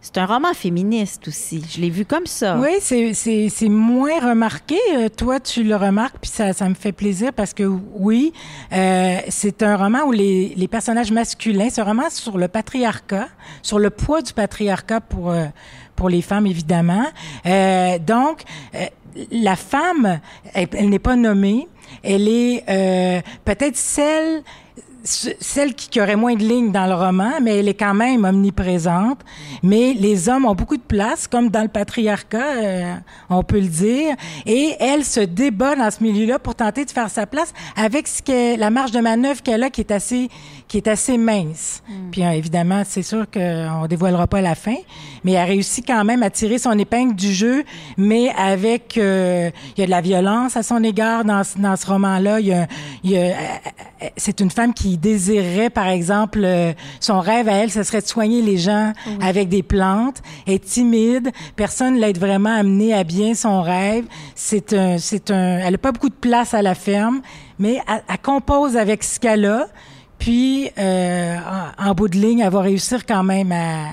C'est 0.00 0.18
un 0.18 0.26
roman 0.26 0.54
féministe 0.54 1.28
aussi. 1.28 1.62
Je 1.70 1.80
l'ai 1.80 1.90
vu 1.90 2.04
comme 2.04 2.26
ça. 2.26 2.58
Oui, 2.58 2.76
c'est- 2.80 3.12
c'est 3.14 3.48
c'est 3.50 3.68
moins 3.68 4.18
remarqué. 4.20 4.78
Euh, 4.94 5.08
toi, 5.08 5.38
tu 5.40 5.62
le 5.62 5.76
remarques, 5.76 6.16
puis 6.20 6.30
ça, 6.30 6.52
ça 6.52 6.68
me 6.68 6.74
fait 6.74 6.92
plaisir 6.92 7.32
parce 7.32 7.52
que 7.52 7.64
oui, 7.94 8.32
euh, 8.72 9.18
c'est 9.28 9.62
un 9.62 9.76
roman 9.76 10.04
où 10.06 10.12
les, 10.12 10.54
les 10.56 10.68
personnages 10.68 11.10
masculins, 11.12 11.68
un 11.76 11.84
roman 11.84 12.08
sur 12.10 12.38
le 12.38 12.48
patriarcat, 12.48 13.28
sur 13.62 13.78
le 13.78 13.90
poids 13.90 14.22
du 14.22 14.32
patriarcat 14.32 15.00
pour 15.00 15.30
euh, 15.30 15.44
pour 15.98 16.08
les 16.08 16.22
femmes 16.22 16.46
évidemment. 16.46 17.06
Euh, 17.44 17.98
donc, 17.98 18.42
euh, 18.74 18.86
la 19.32 19.56
femme, 19.56 20.20
elle, 20.54 20.68
elle 20.72 20.88
n'est 20.90 21.00
pas 21.10 21.16
nommée. 21.16 21.66
Elle 22.04 22.28
est 22.28 22.62
euh, 22.68 23.20
peut-être 23.44 23.76
celle 23.76 24.42
ce- 24.76 24.82
celle 25.04 25.74
qui, 25.74 25.88
qui 25.88 26.00
aurait 26.00 26.16
moins 26.16 26.34
de 26.34 26.42
lignes 26.42 26.72
dans 26.72 26.86
le 26.86 26.94
roman, 26.94 27.32
mais 27.42 27.58
elle 27.58 27.68
est 27.68 27.74
quand 27.74 27.94
même 27.94 28.24
omniprésente. 28.24 29.20
Mais 29.62 29.94
les 29.94 30.28
hommes 30.28 30.44
ont 30.44 30.54
beaucoup 30.54 30.76
de 30.76 30.82
place, 30.82 31.26
comme 31.26 31.48
dans 31.48 31.62
le 31.62 31.68
patriarcat, 31.68 32.56
euh, 32.56 32.94
on 33.30 33.42
peut 33.42 33.60
le 33.60 33.68
dire. 33.68 34.16
Et 34.46 34.74
elle 34.80 35.04
se 35.04 35.20
débat 35.20 35.76
dans 35.76 35.90
ce 35.90 36.02
milieu-là 36.02 36.38
pour 36.38 36.54
tenter 36.54 36.84
de 36.84 36.90
faire 36.90 37.10
sa 37.10 37.26
place 37.26 37.52
avec 37.76 38.06
ce 38.08 38.22
que 38.22 38.58
la 38.58 38.70
marge 38.70 38.90
de 38.90 39.00
manœuvre 39.00 39.42
qu'elle 39.42 39.62
a, 39.62 39.70
qui 39.70 39.80
est 39.82 39.90
assez, 39.92 40.28
qui 40.66 40.76
est 40.78 40.88
assez 40.88 41.16
mince. 41.16 41.82
Puis 42.10 42.24
euh, 42.24 42.30
évidemment, 42.30 42.82
c'est 42.86 43.02
sûr 43.02 43.26
qu'on 43.30 43.86
dévoilera 43.88 44.26
pas 44.26 44.40
la 44.40 44.54
fin, 44.54 44.76
mais 45.24 45.32
elle 45.32 45.48
réussit 45.48 45.86
quand 45.86 46.04
même 46.04 46.22
à 46.22 46.30
tirer 46.30 46.58
son 46.58 46.76
épingle 46.78 47.14
du 47.14 47.32
jeu, 47.32 47.64
mais 47.96 48.30
avec 48.36 48.98
euh, 48.98 49.50
il 49.76 49.80
y 49.80 49.82
a 49.84 49.86
de 49.86 49.90
la 49.90 50.00
violence 50.00 50.56
à 50.56 50.62
son 50.62 50.82
égard 50.82 51.24
dans, 51.24 51.44
ce- 51.44 51.58
dans 51.58 51.76
ce 51.76 51.86
roman-là. 51.86 52.40
Il 52.40 52.46
y 52.46 52.52
a, 52.52 52.66
il 53.04 53.10
y 53.12 53.16
a- 53.16 53.20
euh, 53.20 53.32
euh, 54.02 54.06
c'est 54.16 54.40
une 54.40 54.50
femme 54.50 54.74
qui 54.74 54.87
qui 54.88 54.96
désirerait, 54.96 55.68
par 55.68 55.88
exemple, 55.88 56.40
euh, 56.42 56.72
son 56.98 57.20
rêve 57.20 57.46
à 57.48 57.52
elle, 57.52 57.70
ce 57.70 57.82
serait 57.82 58.00
de 58.00 58.06
soigner 58.06 58.40
les 58.40 58.56
gens 58.56 58.94
avec 59.20 59.50
des 59.50 59.62
plantes. 59.62 60.22
Elle 60.46 60.54
est 60.54 60.64
timide, 60.64 61.30
personne 61.56 61.96
l'aide 61.96 62.18
vraiment 62.18 62.54
à 62.54 62.62
mener 62.62 62.94
à 62.94 63.04
bien 63.04 63.34
son 63.34 63.60
rêve. 63.60 64.06
C'est 64.34 64.72
un, 64.72 64.96
c'est 64.96 65.30
un, 65.30 65.58
elle 65.58 65.74
a 65.74 65.78
pas 65.78 65.92
beaucoup 65.92 66.08
de 66.08 66.14
place 66.14 66.54
à 66.54 66.62
la 66.62 66.74
ferme, 66.74 67.20
mais 67.58 67.82
elle, 67.86 68.02
elle 68.08 68.18
compose 68.18 68.78
avec 68.78 69.04
ce 69.04 69.20
qu'elle 69.20 69.44
a. 69.44 69.66
Puis, 70.18 70.70
euh, 70.78 71.36
en, 71.78 71.90
en 71.90 71.94
bout 71.94 72.08
de 72.08 72.16
ligne, 72.16 72.40
elle 72.40 72.50
va 72.50 72.62
réussir 72.62 73.04
quand 73.04 73.22
même 73.22 73.52
à, 73.52 73.90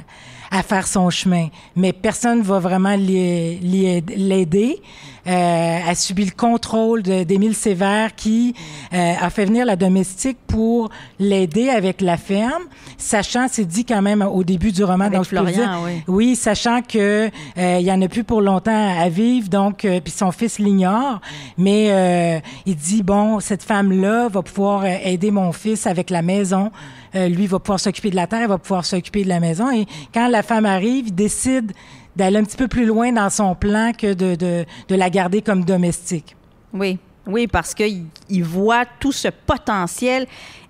à 0.58 0.64
faire 0.64 0.88
son 0.88 1.10
chemin. 1.10 1.48
Mais 1.76 1.92
personne 1.94 2.42
va 2.42 2.60
vraiment 2.60 2.96
l'aider. 2.96 4.82
Euh, 5.28 5.80
elle 5.90 5.96
subit 5.96 6.26
le 6.26 6.32
contrôle 6.32 7.02
de- 7.02 7.24
d'Émile 7.24 7.56
Sévère 7.56 8.14
qui 8.16 8.54
euh, 8.94 9.14
a 9.20 9.30
fait 9.32 9.46
venir 9.46 9.66
la 9.66 9.76
domestique 9.76 10.38
pour 10.46 10.90
l'aider 11.20 11.70
avec 11.70 12.02
la 12.02 12.16
ferme, 12.16 12.62
sachant, 13.00 13.48
c'est 13.50 13.66
dit 13.66 13.86
quand 13.86 14.04
même 14.04 14.22
au 14.22 14.44
début 14.44 14.72
du 14.72 14.84
roman, 14.84 15.06
Avec 15.06 15.16
donc 15.18 15.26
je 15.26 15.30
peux 15.32 15.38
Florian, 15.38 15.56
dire, 15.58 15.80
oui. 15.84 16.04
oui, 16.08 16.36
sachant 16.36 16.82
que 16.84 17.32
euh, 17.58 17.78
il 17.80 17.86
y 17.86 17.92
en 17.92 18.00
a 18.04 18.08
plus 18.08 18.24
pour 18.24 18.40
longtemps 18.42 18.96
à 19.02 19.10
vivre, 19.10 19.50
donc 19.50 19.84
euh, 19.84 20.00
puis 20.00 20.14
son 20.14 20.32
fils 20.32 20.60
l'ignore, 20.60 21.20
mais 21.58 21.88
euh, 21.90 22.40
il 22.68 22.76
dit 22.76 23.02
bon, 23.02 23.40
cette 23.40 23.64
femme-là 23.64 24.28
va 24.30 24.44
pouvoir 24.44 24.84
euh, 24.84 24.94
aider 25.04 25.32
mon 25.32 25.52
fils 25.54 25.88
avec 25.88 26.12
la 26.12 26.22
maison. 26.22 26.72
Euh, 27.16 27.30
lui 27.30 27.48
va 27.48 27.60
pouvoir 27.60 27.80
s'occuper 27.80 28.10
de 28.10 28.16
la 28.16 28.28
terre, 28.28 28.42
il 28.42 28.48
va 28.48 28.58
pouvoir 28.58 28.86
s'occuper 28.86 29.24
de 29.24 29.30
la 29.30 29.40
maison. 29.40 29.72
Et 29.72 29.86
quand 30.14 30.28
la 30.28 30.44
femme 30.44 30.66
arrive, 30.66 31.08
il 31.08 31.16
décide 31.16 31.72
d'aller 32.16 32.38
un 32.38 32.44
petit 32.44 32.58
peu 32.58 32.68
plus 32.68 32.86
loin 32.86 33.12
dans 33.12 33.30
son 33.30 33.56
plan 33.56 33.92
que 33.98 34.14
de, 34.14 34.66
la 34.90 35.10
garder 35.10 35.42
comme 35.42 35.64
domestique. 35.64 36.36
Oui, 36.74 37.00
oui, 37.26 37.48
parce 37.48 37.74
qu'il 37.74 38.06
il 38.30 38.44
voit 38.44 38.86
tout 39.00 39.12
ce 39.12 39.30
potentiel 39.30 40.28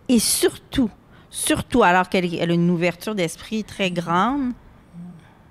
et 0.07 0.19
surtout, 0.19 0.89
surtout 1.29 1.83
alors 1.83 2.09
qu'elle 2.09 2.31
elle 2.35 2.51
a 2.51 2.53
une 2.53 2.69
ouverture 2.69 3.15
d'esprit 3.15 3.63
très 3.63 3.89
grande. 3.89 4.51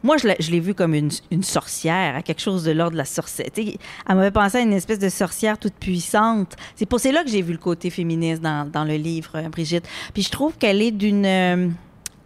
Moi, 0.05 0.17
je 0.19 0.29
l'ai- 0.29 0.61
vue 0.61 0.75
comme 0.75 0.95
une, 0.95 1.11
une 1.33 1.43
sorcière, 1.43 2.15
à 2.15 2.23
quelque 2.23 2.41
chose 2.41 2.63
de 2.63 2.71
l'ordre 2.71 2.93
de 2.93 2.99
la 2.99 3.05
sorcière. 3.07 3.49
Tu 3.53 3.65
sais, 3.65 3.79
Elle 4.09 4.15
m'avait 4.17 4.31
pensé 4.31 4.59
à 4.59 4.61
une 4.61 4.73
espèce 4.75 5.01
de 5.01 5.09
sorcière 5.09 5.59
toute 5.59 5.75
puissante. 5.75 6.55
C'est 6.77 6.87
pour 6.87 7.01
c'est 7.01 7.11
là 7.11 7.25
que 7.25 7.31
j'ai 7.31 7.43
vu 7.43 7.53
le 7.53 7.59
côté 7.59 7.91
féministe 7.91 8.41
dans, 8.43 8.71
dans 8.71 8.85
le 8.85 8.95
livre, 8.97 9.31
euh, 9.35 9.49
Brigitte. 9.49 9.89
Puis 10.13 10.23
je 10.23 10.31
trouve 10.31 10.53
qu'elle 10.59 10.81
est 10.83 10.91
d'une 10.93 11.27
euh, 11.27 11.69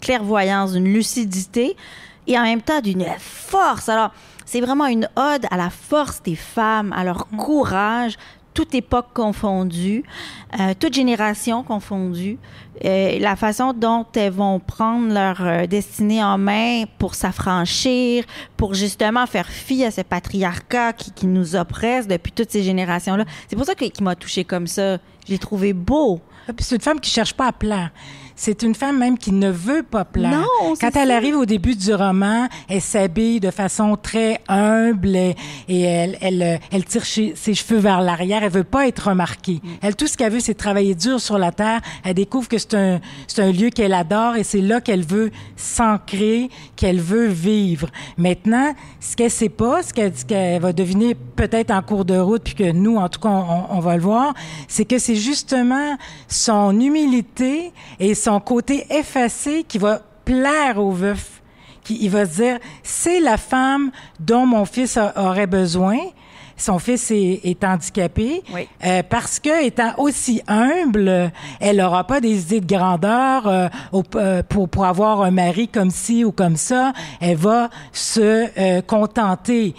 clairvoyance, 0.00 0.72
d'une 0.72 0.92
lucidité 0.92 1.76
et 2.26 2.38
en 2.38 2.42
même 2.42 2.62
temps 2.62 2.80
d'une 2.80 3.06
force. 3.18 3.88
Alors, 3.88 4.10
c'est 4.44 4.60
vraiment 4.60 4.86
une 4.86 5.08
ode 5.16 5.46
à 5.50 5.56
la 5.56 5.70
force 5.70 6.22
des 6.22 6.36
femmes, 6.36 6.92
à 6.92 7.04
leur 7.04 7.28
courage, 7.28 8.16
toute 8.58 8.74
époque 8.74 9.10
confondue, 9.14 10.02
euh, 10.58 10.74
toute 10.76 10.92
génération 10.92 11.62
confondue, 11.62 12.38
euh, 12.84 13.16
la 13.20 13.36
façon 13.36 13.72
dont 13.72 14.04
elles 14.16 14.32
vont 14.32 14.58
prendre 14.58 15.14
leur 15.14 15.40
euh, 15.42 15.66
destinée 15.68 16.24
en 16.24 16.38
main 16.38 16.82
pour 16.98 17.14
s'affranchir, 17.14 18.24
pour 18.56 18.74
justement 18.74 19.26
faire 19.28 19.46
fi 19.46 19.84
à 19.84 19.92
ce 19.92 20.00
patriarcat 20.00 20.92
qui, 20.92 21.28
nous 21.28 21.54
oppresse 21.54 22.08
depuis 22.08 22.32
toutes 22.32 22.50
ces 22.50 22.64
générations-là. 22.64 23.26
C'est 23.46 23.54
pour 23.54 23.64
ça 23.64 23.76
que, 23.76 23.84
qui 23.84 24.02
m'a 24.02 24.16
touché 24.16 24.42
comme 24.42 24.66
ça. 24.66 24.96
Je 25.24 25.30
l'ai 25.34 25.38
trouvé 25.38 25.72
beau. 25.72 26.20
Ah, 26.48 26.52
C'est 26.58 26.74
une 26.74 26.80
femme 26.80 26.98
qui 26.98 27.10
cherche 27.12 27.34
pas 27.34 27.46
à 27.46 27.52
plaire. 27.52 27.92
C'est 28.40 28.62
une 28.62 28.76
femme 28.76 28.98
même 28.98 29.18
qui 29.18 29.32
ne 29.32 29.50
veut 29.50 29.82
pas 29.82 30.04
plaire. 30.04 30.30
Non, 30.30 30.74
Quand 30.80 30.94
elle 30.94 31.08
ça. 31.08 31.16
arrive 31.16 31.34
au 31.36 31.44
début 31.44 31.74
du 31.74 31.92
roman, 31.92 32.46
elle 32.68 32.80
s'habille 32.80 33.40
de 33.40 33.50
façon 33.50 33.96
très 34.00 34.38
humble 34.46 35.16
et, 35.16 35.34
et 35.68 35.80
elle, 35.80 36.16
elle, 36.20 36.60
elle 36.70 36.84
tire 36.84 37.04
ses 37.04 37.34
cheveux 37.54 37.80
vers 37.80 38.00
l'arrière. 38.00 38.44
Elle 38.44 38.52
veut 38.52 38.62
pas 38.62 38.86
être 38.86 39.08
remarquée. 39.08 39.60
Mm. 39.60 39.68
Elle, 39.82 39.96
tout 39.96 40.06
ce 40.06 40.16
qu'elle 40.16 40.32
veut, 40.32 40.38
c'est 40.38 40.54
travailler 40.54 40.94
dur 40.94 41.20
sur 41.20 41.36
la 41.36 41.50
terre. 41.50 41.80
Elle 42.04 42.14
découvre 42.14 42.46
que 42.46 42.58
c'est 42.58 42.74
un, 42.74 43.00
c'est 43.26 43.42
un 43.42 43.50
lieu 43.50 43.70
qu'elle 43.70 43.92
adore 43.92 44.36
et 44.36 44.44
c'est 44.44 44.60
là 44.60 44.80
qu'elle 44.80 45.04
veut 45.04 45.32
s'ancrer, 45.56 46.48
qu'elle 46.76 47.00
veut 47.00 47.26
vivre. 47.26 47.88
Maintenant, 48.16 48.72
ce 49.00 49.16
qu'elle 49.16 49.32
sait 49.32 49.48
pas, 49.48 49.82
ce 49.82 49.92
qu'elle, 49.92 50.16
ce 50.16 50.24
qu'elle 50.24 50.62
va 50.62 50.72
deviner 50.72 51.16
peut-être 51.16 51.72
en 51.72 51.82
cours 51.82 52.04
de 52.04 52.16
route, 52.16 52.42
puis 52.44 52.54
que 52.54 52.70
nous, 52.70 52.98
en 52.98 53.08
tout 53.08 53.18
cas, 53.18 53.30
on, 53.30 53.64
on 53.76 53.80
va 53.80 53.96
le 53.96 54.02
voir, 54.02 54.32
c'est 54.68 54.84
que 54.84 55.00
c'est 55.00 55.16
justement 55.16 55.96
son 56.28 56.78
humilité 56.78 57.72
et 57.98 58.14
son 58.14 58.27
côté 58.40 58.86
effacé 58.90 59.64
qui 59.66 59.78
va 59.78 60.00
plaire 60.24 60.78
au 60.78 60.90
veuf. 60.92 61.40
Qui, 61.84 61.98
il 62.02 62.10
va 62.10 62.26
se 62.26 62.42
dire, 62.42 62.58
c'est 62.82 63.20
la 63.20 63.36
femme 63.38 63.90
dont 64.20 64.44
mon 64.46 64.64
fils 64.66 64.96
a- 64.98 65.12
aurait 65.16 65.46
besoin. 65.46 65.96
Son 66.60 66.80
fils 66.80 67.12
est, 67.12 67.40
est 67.44 67.62
handicapé 67.62 68.42
Oui. 68.52 68.66
euh, 68.84 69.04
parce 69.08 69.38
que 69.38 69.64
étant 69.64 69.92
aussi 69.96 70.42
humble, 70.48 71.30
elle 71.60 71.76
n'aura 71.76 72.02
pas 72.04 72.20
des 72.20 72.42
idées 72.42 72.60
de 72.60 72.66
grandeur 72.66 73.46
euh, 73.46 73.68
au- 73.92 74.02
euh, 74.16 74.42
pour 74.42 74.68
pour 74.68 74.84
avoir 74.84 75.22
un 75.22 75.30
mari 75.30 75.68
comme 75.68 75.92
ci 75.92 76.24
ou 76.24 76.32
comme 76.32 76.56
ça. 76.56 76.92
Elle 77.20 77.36
va 77.36 77.70
se 77.92 78.80
contenter. 78.80 79.74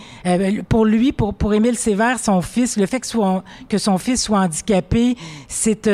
Pour 0.69 0.85
lui, 0.85 1.11
pour 1.11 1.33
pour 1.33 1.53
Émile 1.53 1.77
Sévère, 1.77 2.17
son 2.17 2.41
fils, 2.41 2.77
le 2.77 2.85
fait 2.85 3.01
que 3.01 3.07
soit 3.07 3.43
que 3.67 3.77
son 3.77 3.97
fils 3.97 4.23
soit 4.23 4.39
handicapé, 4.39 5.17
c'est 5.49 5.85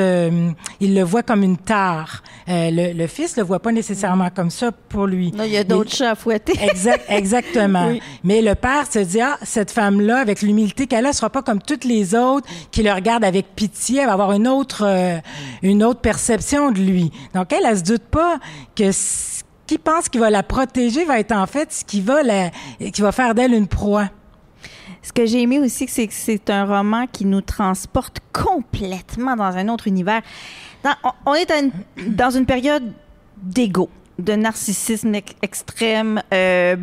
il 0.80 0.94
le 0.96 1.02
voit 1.02 1.24
comme 1.24 1.42
une 1.42 1.58
tare. 1.58 2.22
Euh, 2.48 2.70
le, 2.70 2.94
le 2.94 3.08
fils 3.08 3.38
le 3.38 3.44
voit 3.44 3.60
pas 3.60 3.72
nécessairement 3.72 4.30
comme 4.30 4.52
ça 4.52 4.72
pour 4.72 5.08
lui. 5.08 5.32
Non, 5.32 5.46
il 5.46 5.52
y 5.52 5.58
a 5.58 5.64
d'autres 5.64 5.92
chats 5.92 6.12
à 6.12 6.16
fouetter. 6.16 6.54
Exact, 6.62 7.04
exactement. 7.10 7.88
Oui. 7.88 8.02
Mais 8.24 8.42
le 8.42 8.54
père 8.54 8.86
se 8.92 9.00
dit, 9.00 9.20
ah, 9.20 9.38
cette 9.42 9.72
femme-là, 9.72 10.18
avec 10.18 10.44
l'humilité 10.44 10.86
qu'elle 10.86 11.08
a, 11.08 11.14
sera 11.14 11.32
pas 11.32 11.42
comme 11.42 11.62
toutes 11.62 11.86
les 11.86 12.14
autres 12.14 12.48
qui 12.70 12.84
le 12.84 12.92
regardent 12.92 13.24
avec 13.24 13.56
pitié. 13.56 14.02
Elle 14.02 14.08
va 14.08 14.14
avoir 14.14 14.32
une 14.34 14.48
autre, 14.48 14.84
euh, 14.86 15.18
une 15.64 15.84
autre 15.84 16.02
perception 16.02 16.72
de 16.72 16.80
lui. 16.80 17.12
Donc, 17.34 17.52
elle, 17.52 17.66
elle 17.66 17.78
se 17.78 17.84
doute 17.84 18.04
pas 18.04 18.38
que 18.76 18.92
ce 18.92 19.44
qui 19.66 19.80
pense 19.80 20.08
qu'il 20.08 20.22
va 20.22 20.30
la 20.30 20.44
protéger 20.44 21.04
va 21.06 21.20
être 21.20 21.32
en 21.32 21.48
fait 21.48 21.74
ce 21.74 21.84
qui 21.84 22.02
va 22.02 22.22
la, 22.22 22.52
qui 22.92 23.02
va 23.02 23.12
faire 23.12 23.34
d'elle 23.34 23.54
une 23.54 23.68
proie. 23.68 24.10
Ce 25.02 25.14
que 25.14 25.26
j'ai 25.26 25.42
aimé 25.42 25.60
aussi, 25.60 25.88
c'est 25.88 26.08
que 26.08 26.14
c'est 26.14 26.50
un 26.50 26.66
roman 26.66 27.06
qui 27.06 27.26
nous 27.26 27.42
transporte 27.42 28.18
complètement 28.34 29.36
dans 29.36 29.56
un 29.56 29.70
autre 29.70 29.88
univers. 29.88 30.22
On, 31.26 31.34
est 31.34 31.52
une- 31.52 31.72
dans 32.16 32.30
une 32.32 32.46
période 32.46 32.84
d'ego, 33.38 33.90
de 34.20 34.34
narcissisme 34.34 35.16
ex- 35.16 35.34
extrême. 35.42 36.22
euh, 36.34 36.76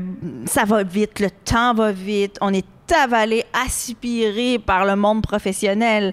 ça 0.47 0.65
va 0.65 0.83
vite, 0.83 1.21
le 1.21 1.31
temps 1.31 1.75
va 1.75 1.93
vite. 1.93 2.37
On 2.41 2.53
est 2.53 2.67
avalé, 2.95 3.43
aspiré 3.65 4.59
par 4.59 4.85
le 4.85 4.97
monde 4.97 5.23
professionnel, 5.23 6.13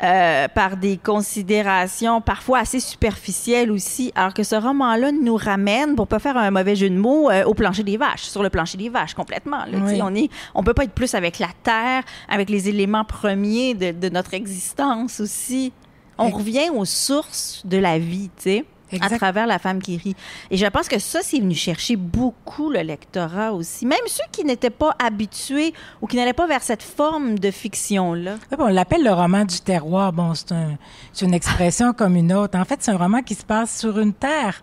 euh, 0.00 0.46
par 0.48 0.76
des 0.76 0.96
considérations 0.96 2.20
parfois 2.20 2.60
assez 2.60 2.78
superficielles 2.78 3.72
aussi, 3.72 4.12
alors 4.14 4.32
que 4.32 4.44
ce 4.44 4.54
roman-là 4.54 5.10
nous 5.10 5.34
ramène, 5.34 5.96
pour 5.96 6.06
pas 6.06 6.20
faire 6.20 6.36
un 6.36 6.52
mauvais 6.52 6.76
jeu 6.76 6.88
de 6.88 6.96
mots, 6.96 7.30
euh, 7.30 7.42
au 7.44 7.54
plancher 7.54 7.82
des 7.82 7.96
vaches, 7.96 8.22
sur 8.22 8.42
le 8.44 8.50
plancher 8.50 8.78
des 8.78 8.88
vaches 8.88 9.14
complètement. 9.14 9.64
là. 9.66 9.78
Oui. 9.84 9.98
on 10.02 10.14
est, 10.14 10.30
on 10.54 10.62
peut 10.62 10.74
pas 10.74 10.84
être 10.84 10.92
plus 10.92 11.14
avec 11.14 11.40
la 11.40 11.48
terre, 11.64 12.04
avec 12.28 12.48
les 12.48 12.68
éléments 12.68 13.04
premiers 13.04 13.74
de, 13.74 13.90
de 13.90 14.08
notre 14.08 14.34
existence 14.34 15.18
aussi. 15.18 15.72
On 16.18 16.28
revient 16.30 16.70
aux 16.74 16.84
sources 16.84 17.62
de 17.64 17.78
la 17.78 17.98
vie, 17.98 18.30
tu 18.36 18.42
sais. 18.42 18.64
À 19.00 19.08
travers 19.16 19.46
la 19.46 19.60
femme 19.60 19.80
qui 19.80 19.96
rit. 19.96 20.16
Et 20.50 20.56
je 20.56 20.66
pense 20.66 20.88
que 20.88 20.98
ça, 20.98 21.20
c'est 21.22 21.38
venu 21.38 21.54
chercher 21.54 21.94
beaucoup 21.94 22.70
le 22.70 22.80
lectorat 22.80 23.52
aussi. 23.52 23.86
Même 23.86 24.00
ceux 24.06 24.24
qui 24.32 24.44
n'étaient 24.44 24.68
pas 24.68 24.96
habitués 24.98 25.72
ou 26.02 26.08
qui 26.08 26.16
n'allaient 26.16 26.32
pas 26.32 26.48
vers 26.48 26.62
cette 26.62 26.82
forme 26.82 27.38
de 27.38 27.52
fiction-là. 27.52 28.34
Oui, 28.50 28.56
on 28.58 28.66
l'appelle 28.66 29.04
le 29.04 29.12
roman 29.12 29.44
du 29.44 29.60
terroir. 29.60 30.12
Bon, 30.12 30.34
c'est 30.34 30.50
un, 30.50 30.76
c'est 31.12 31.24
une 31.24 31.34
expression 31.34 31.92
comme 31.92 32.16
une 32.16 32.32
autre. 32.32 32.58
En 32.58 32.64
fait, 32.64 32.82
c'est 32.82 32.90
un 32.90 32.96
roman 32.96 33.22
qui 33.22 33.36
se 33.36 33.44
passe 33.44 33.78
sur 33.78 33.98
une 34.00 34.12
terre. 34.12 34.60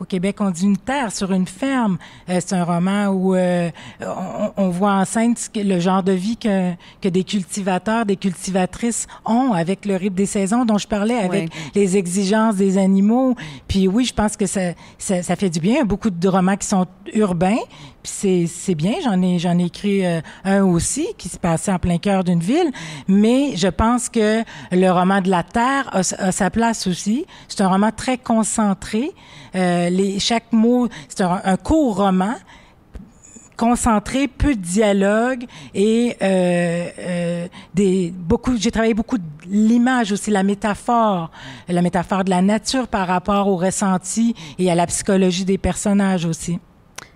Au 0.00 0.04
Québec, 0.04 0.36
on 0.40 0.50
dit 0.50 0.64
une 0.64 0.76
terre, 0.76 1.10
sur 1.12 1.32
une 1.32 1.46
ferme. 1.46 1.98
Euh, 2.28 2.38
c'est 2.44 2.54
un 2.54 2.62
roman 2.64 3.06
où 3.08 3.34
euh, 3.34 3.70
on, 4.00 4.52
on 4.56 4.68
voit 4.68 4.92
en 4.92 5.04
scène 5.04 5.34
le 5.56 5.80
genre 5.80 6.02
de 6.02 6.12
vie 6.12 6.36
que, 6.36 6.72
que 7.02 7.08
des 7.08 7.24
cultivateurs, 7.24 8.06
des 8.06 8.16
cultivatrices 8.16 9.06
ont 9.24 9.52
avec 9.52 9.84
le 9.84 9.96
rythme 9.96 10.14
des 10.14 10.26
saisons 10.26 10.64
dont 10.64 10.78
je 10.78 10.86
parlais, 10.86 11.16
avec 11.16 11.28
Ouais. 11.28 11.48
les 11.74 11.96
exigences 11.96 12.56
des 12.56 12.78
animaux. 12.78 13.34
Puis 13.66 13.88
oui, 13.88 14.04
je 14.04 14.14
pense 14.14 14.36
que 14.36 14.46
ça, 14.46 14.60
ça, 14.98 15.22
ça 15.22 15.36
fait 15.36 15.50
du 15.50 15.60
bien. 15.60 15.84
Beaucoup 15.84 16.10
de 16.10 16.28
romans 16.28 16.56
qui 16.56 16.66
sont 16.66 16.86
urbains, 17.14 17.58
c'est, 18.02 18.46
c'est 18.46 18.74
bien. 18.74 18.94
J'en 19.04 19.20
ai, 19.20 19.38
j'en 19.38 19.58
ai 19.58 19.64
écrit 19.64 20.06
euh, 20.06 20.20
un 20.44 20.62
aussi 20.64 21.06
qui 21.18 21.28
se 21.28 21.38
passait 21.38 21.72
en 21.72 21.78
plein 21.78 21.98
cœur 21.98 22.24
d'une 22.24 22.40
ville. 22.40 22.70
Mais 23.08 23.56
je 23.56 23.68
pense 23.68 24.08
que 24.08 24.42
le 24.72 24.90
roman 24.90 25.20
de 25.20 25.28
la 25.28 25.42
terre 25.42 25.88
a, 25.92 25.98
a 25.98 26.32
sa 26.32 26.50
place 26.50 26.86
aussi. 26.86 27.26
C'est 27.48 27.60
un 27.60 27.68
roman 27.68 27.90
très 27.94 28.16
concentré. 28.16 29.10
Euh, 29.54 29.87
chaque 30.18 30.52
mot, 30.52 30.88
c'est 31.08 31.22
un, 31.22 31.56
court 31.56 31.96
roman 31.96 32.34
concentré, 33.56 34.28
peu 34.28 34.54
de 34.54 34.60
dialogue 34.60 35.44
et 35.74 36.16
euh, 36.22 37.48
euh, 37.76 38.10
beaucoup. 38.12 38.56
J'ai 38.56 38.70
travaillé 38.70 38.94
beaucoup 38.94 39.18
de 39.18 39.24
l'image 39.48 40.12
aussi, 40.12 40.30
la 40.30 40.44
métaphore, 40.44 41.30
la 41.68 41.82
métaphore 41.82 42.22
de 42.22 42.30
la 42.30 42.40
nature 42.40 42.86
par 42.86 43.08
rapport 43.08 43.48
au 43.48 43.56
ressenti 43.56 44.34
et 44.58 44.70
à 44.70 44.76
la 44.76 44.86
psychologie 44.86 45.44
des 45.44 45.58
personnages 45.58 46.24
aussi. 46.24 46.60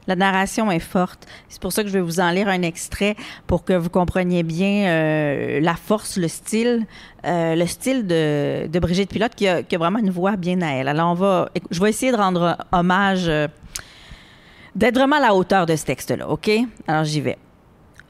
La 0.07 0.17
narration 0.17 0.71
est 0.71 0.81
forte. 0.81 1.27
C'est 1.49 1.61
pour 1.61 1.73
ça 1.73 1.83
que 1.83 1.89
je 1.89 1.95
vais 1.95 2.01
vous 2.01 2.21
en 2.21 2.31
lire 2.31 2.49
un 2.49 2.63
extrait 2.63 3.15
pour 3.47 3.65
que 3.65 3.73
vous 3.73 3.91
compreniez 3.91 4.43
bien 4.43 4.87
euh, 4.87 5.61
la 5.61 5.75
force, 5.75 6.17
le 6.17 6.29
style, 6.29 6.87
euh, 7.25 7.55
le 7.55 7.67
style 7.67 8.07
de, 8.07 8.79
Brigitte 8.81 9.11
Pilote 9.11 9.35
qui 9.35 9.47
a, 9.47 9.63
vraiment 9.79 10.01
une 10.01 10.11
voix 10.11 10.37
bien 10.37 10.61
à 10.63 10.73
elle. 10.73 10.89
Alors, 10.89 11.49
je 11.71 11.81
vais 11.81 11.91
essayer 11.91 12.11
de 12.11 12.17
rendre 12.17 12.57
hommage, 12.73 13.29
euh, 13.29 13.47
d'être 14.75 14.95
vraiment 14.95 15.17
à 15.17 15.21
la 15.21 15.35
hauteur 15.35 15.67
de 15.67 15.77
ce 15.77 15.85
texte-là, 15.85 16.29
OK? 16.29 16.51
Alors, 16.89 17.05
j'y 17.05 17.21
vais. 17.21 17.39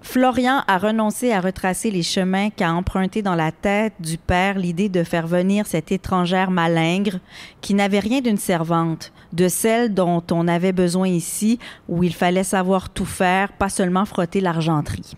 Florian 0.02 0.64
a 0.66 0.78
renoncé 0.78 1.32
à 1.32 1.40
retracer 1.40 1.90
les 1.92 2.02
chemins 2.02 2.50
qu'a 2.50 2.72
emprunté 2.72 3.22
dans 3.22 3.36
la 3.36 3.52
tête 3.52 3.94
du 4.00 4.18
père 4.18 4.58
l'idée 4.58 4.88
de 4.88 5.04
faire 5.04 5.28
venir 5.28 5.66
cette 5.66 5.92
étrangère 5.92 6.50
malingre 6.50 7.20
qui 7.60 7.72
n'avait 7.72 8.00
rien 8.00 8.20
d'une 8.20 8.36
servante, 8.36 9.12
de 9.32 9.46
celle 9.48 9.94
dont 9.94 10.22
on 10.32 10.48
avait 10.48 10.72
besoin 10.72 11.06
ici, 11.06 11.60
où 11.88 12.02
il 12.02 12.14
fallait 12.14 12.42
savoir 12.42 12.90
tout 12.90 13.04
faire, 13.04 13.52
pas 13.52 13.68
seulement 13.68 14.04
frotter 14.04 14.40
l'argenterie. 14.40 15.14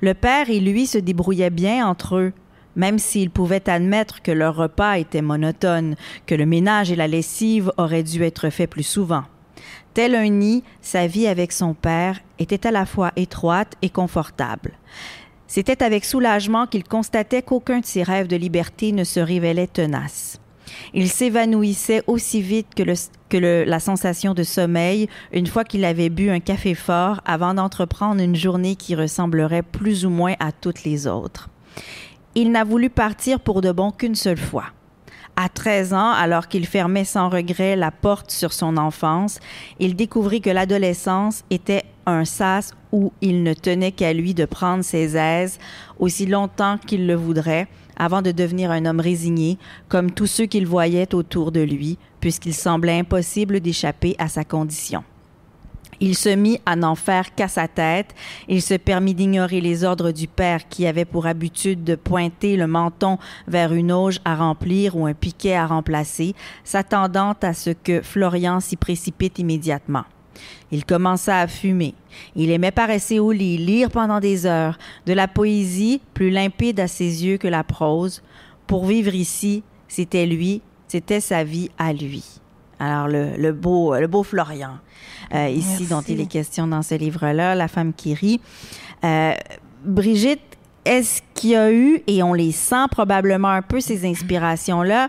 Le 0.00 0.14
père 0.14 0.48
et 0.48 0.60
lui 0.60 0.86
se 0.86 0.98
débrouillaient 0.98 1.50
bien 1.50 1.86
entre 1.86 2.16
eux, 2.16 2.32
même 2.76 2.98
s'ils 2.98 3.30
pouvaient 3.30 3.68
admettre 3.68 4.22
que 4.22 4.32
leur 4.32 4.56
repas 4.56 4.98
était 4.98 5.22
monotone, 5.22 5.96
que 6.26 6.34
le 6.34 6.46
ménage 6.46 6.90
et 6.90 6.96
la 6.96 7.08
lessive 7.08 7.70
auraient 7.76 8.02
dû 8.02 8.22
être 8.22 8.48
faits 8.48 8.70
plus 8.70 8.82
souvent. 8.82 9.24
Tel 9.94 10.16
un 10.16 10.28
nid, 10.28 10.64
sa 10.82 11.06
vie 11.06 11.28
avec 11.28 11.52
son 11.52 11.72
père 11.72 12.20
était 12.40 12.66
à 12.66 12.72
la 12.72 12.84
fois 12.84 13.12
étroite 13.14 13.74
et 13.80 13.90
confortable. 13.90 14.72
C'était 15.46 15.84
avec 15.84 16.04
soulagement 16.04 16.66
qu'il 16.66 16.82
constatait 16.82 17.42
qu'aucun 17.42 17.78
de 17.78 17.86
ses 17.86 18.02
rêves 18.02 18.26
de 18.26 18.34
liberté 18.34 18.90
ne 18.90 19.04
se 19.04 19.20
révélait 19.20 19.68
tenace. 19.68 20.40
Il 20.94 21.08
s'évanouissait 21.08 22.02
aussi 22.08 22.42
vite 22.42 22.74
que, 22.74 23.64
la 23.64 23.80
sensation 23.80 24.34
de 24.34 24.42
sommeil 24.42 25.08
une 25.32 25.46
fois 25.46 25.62
qu'il 25.64 25.84
avait 25.84 26.08
bu 26.08 26.28
un 26.30 26.40
café 26.40 26.74
fort 26.74 27.20
avant 27.24 27.54
d'entreprendre 27.54 28.20
une 28.20 28.36
journée 28.36 28.74
qui 28.74 28.96
ressemblerait 28.96 29.62
plus 29.62 30.04
ou 30.04 30.10
moins 30.10 30.34
à 30.40 30.50
toutes 30.50 30.82
les 30.82 31.06
autres. 31.06 31.50
Il 32.34 32.50
n'a 32.50 32.64
voulu 32.64 32.90
partir 32.90 33.38
pour 33.38 33.60
de 33.60 33.70
bon 33.70 33.92
qu'une 33.92 34.16
seule 34.16 34.38
fois. 34.38 34.66
À 35.36 35.48
13 35.48 35.94
ans, 35.94 36.12
alors 36.12 36.46
qu'il 36.46 36.64
fermait 36.64 37.04
sans 37.04 37.28
regret 37.28 37.74
la 37.74 37.90
porte 37.90 38.30
sur 38.30 38.52
son 38.52 38.76
enfance, 38.76 39.40
il 39.80 39.96
découvrit 39.96 40.40
que 40.40 40.50
l'adolescence 40.50 41.42
était 41.50 41.82
un 42.06 42.24
sas 42.24 42.72
où 42.92 43.12
il 43.20 43.42
ne 43.42 43.52
tenait 43.52 43.90
qu'à 43.90 44.12
lui 44.12 44.34
de 44.34 44.44
prendre 44.44 44.84
ses 44.84 45.16
aises 45.16 45.58
aussi 45.98 46.26
longtemps 46.26 46.78
qu'il 46.78 47.08
le 47.08 47.14
voudrait, 47.14 47.66
avant 47.96 48.22
de 48.22 48.30
devenir 48.30 48.70
un 48.70 48.86
homme 48.86 49.00
résigné, 49.00 49.58
comme 49.88 50.12
tous 50.12 50.26
ceux 50.26 50.46
qu'il 50.46 50.66
voyait 50.66 51.14
autour 51.14 51.50
de 51.50 51.60
lui, 51.60 51.98
puisqu'il 52.20 52.54
semblait 52.54 53.00
impossible 53.00 53.58
d'échapper 53.58 54.14
à 54.18 54.28
sa 54.28 54.44
condition. 54.44 55.02
Il 56.00 56.16
se 56.16 56.28
mit 56.28 56.60
à 56.66 56.76
n'en 56.76 56.94
faire 56.94 57.34
qu'à 57.34 57.48
sa 57.48 57.68
tête. 57.68 58.14
Il 58.48 58.62
se 58.62 58.74
permit 58.74 59.14
d'ignorer 59.14 59.60
les 59.60 59.84
ordres 59.84 60.10
du 60.10 60.28
père 60.28 60.68
qui 60.68 60.86
avait 60.86 61.04
pour 61.04 61.26
habitude 61.26 61.84
de 61.84 61.94
pointer 61.94 62.56
le 62.56 62.66
menton 62.66 63.18
vers 63.46 63.72
une 63.72 63.92
auge 63.92 64.20
à 64.24 64.36
remplir 64.36 64.96
ou 64.96 65.06
un 65.06 65.14
piquet 65.14 65.54
à 65.54 65.66
remplacer, 65.66 66.34
s'attendant 66.64 67.34
à 67.42 67.52
ce 67.52 67.70
que 67.70 68.02
Florian 68.02 68.60
s'y 68.60 68.76
précipite 68.76 69.38
immédiatement. 69.38 70.04
Il 70.72 70.84
commença 70.84 71.38
à 71.38 71.46
fumer. 71.46 71.94
Il 72.34 72.50
aimait 72.50 72.72
paresser 72.72 73.18
au 73.18 73.32
lit, 73.32 73.56
lire 73.58 73.90
pendant 73.90 74.20
des 74.20 74.46
heures, 74.46 74.78
de 75.06 75.12
la 75.12 75.28
poésie 75.28 76.00
plus 76.14 76.30
limpide 76.30 76.80
à 76.80 76.88
ses 76.88 77.24
yeux 77.24 77.38
que 77.38 77.48
la 77.48 77.64
prose. 77.64 78.22
Pour 78.66 78.86
vivre 78.86 79.14
ici, 79.14 79.62
c'était 79.88 80.26
lui, 80.26 80.62
c'était 80.88 81.20
sa 81.20 81.44
vie 81.44 81.70
à 81.78 81.92
lui. 81.92 82.40
Alors 82.78 83.08
le, 83.08 83.36
le 83.36 83.52
beau, 83.52 83.94
le 83.98 84.06
beau 84.06 84.22
Florian 84.22 84.78
euh, 85.34 85.48
ici 85.48 85.68
Merci. 85.68 85.86
dont 85.86 86.02
il 86.02 86.20
est 86.20 86.26
question 86.26 86.66
dans 86.66 86.82
ce 86.82 86.94
livre-là, 86.94 87.54
La 87.54 87.68
femme 87.68 87.92
qui 87.92 88.14
rit. 88.14 88.40
Euh, 89.04 89.32
Brigitte, 89.84 90.40
est-ce 90.84 91.22
qu'il 91.34 91.50
y 91.50 91.56
a 91.56 91.72
eu, 91.72 92.02
et 92.06 92.22
on 92.22 92.34
les 92.34 92.52
sent 92.52 92.86
probablement 92.90 93.48
un 93.48 93.62
peu, 93.62 93.80
ces 93.80 94.06
inspirations-là, 94.06 95.08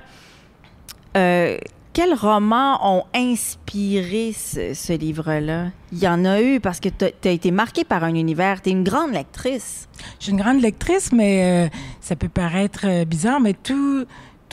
euh, 1.17 1.57
quels 1.93 2.13
romans 2.13 2.79
ont 2.83 3.03
inspiré 3.15 4.33
ce, 4.33 4.73
ce 4.73 4.93
livre-là? 4.93 5.67
Il 5.93 5.99
y 5.99 6.07
en 6.07 6.25
a 6.25 6.41
eu 6.41 6.59
parce 6.59 6.81
que 6.81 6.89
tu 6.89 7.05
as 7.27 7.31
été 7.31 7.51
marquée 7.51 7.85
par 7.85 8.03
un 8.03 8.13
univers. 8.15 8.61
Tu 8.61 8.69
es 8.69 8.71
une 8.73 8.83
grande 8.83 9.13
lectrice. 9.13 9.87
Je 10.19 10.25
suis 10.25 10.31
une 10.33 10.39
grande 10.39 10.61
lectrice, 10.61 11.13
mais 11.13 11.67
euh, 11.67 11.69
ça 12.01 12.17
peut 12.17 12.27
paraître 12.27 13.05
bizarre, 13.05 13.39
mais 13.39 13.53
tout, 13.53 14.05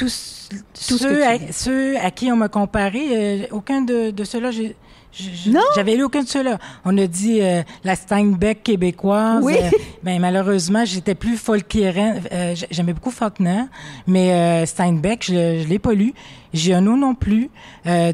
tous 0.06 0.98
ceux, 0.98 1.24
à, 1.26 1.38
tu- 1.38 1.52
ceux 1.52 1.96
à 1.98 2.10
qui 2.10 2.30
on 2.32 2.36
m'a 2.36 2.48
comparé, 2.48 3.00
euh, 3.12 3.46
aucun 3.52 3.80
de, 3.82 4.10
de 4.10 4.24
ceux-là, 4.24 4.50
j'ai- 4.50 4.76
j'avais 5.74 5.94
lu 5.96 6.04
aucun 6.04 6.22
de 6.22 6.28
ceux-là. 6.28 6.58
On 6.86 6.96
a 6.96 7.06
dit 7.06 7.40
euh, 7.42 7.62
la 7.84 7.94
Steinbeck 7.96 8.62
québécoise. 8.62 9.44
Oui. 9.44 9.56
Euh, 9.60 9.70
ben, 10.02 10.18
malheureusement, 10.20 10.84
j'étais 10.86 11.14
plus 11.14 11.36
Folkieren. 11.36 12.22
Euh, 12.32 12.54
J'aimais 12.70 12.94
beaucoup 12.94 13.10
Faulkner, 13.10 13.64
mais 14.06 14.64
Steinbeck, 14.66 15.24
je 15.26 15.34
ne 15.62 15.64
l'ai 15.66 15.78
pas 15.78 15.92
lu. 15.92 16.14
Giono 16.54 16.96
non 16.96 17.14
plus. 17.14 17.50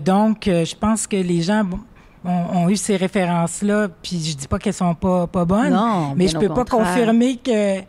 Donc, 0.04 0.42
je 0.46 0.74
pense 0.74 1.06
que 1.06 1.16
les 1.16 1.40
gens 1.42 1.62
bon, 1.64 1.78
ont, 2.24 2.64
ont 2.64 2.68
eu 2.68 2.76
ces 2.76 2.96
références-là, 2.96 3.88
puis 4.02 4.20
je 4.24 4.36
dis 4.36 4.48
pas 4.48 4.58
qu'elles 4.58 4.74
sont 4.74 4.94
pas, 4.96 5.26
pas 5.28 5.44
bonnes. 5.44 5.72
Non, 5.72 6.14
mais 6.16 6.26
je 6.28 6.36
peux 6.36 6.48
pas 6.48 6.64
confirmer 6.64 7.36
que, 7.36 7.80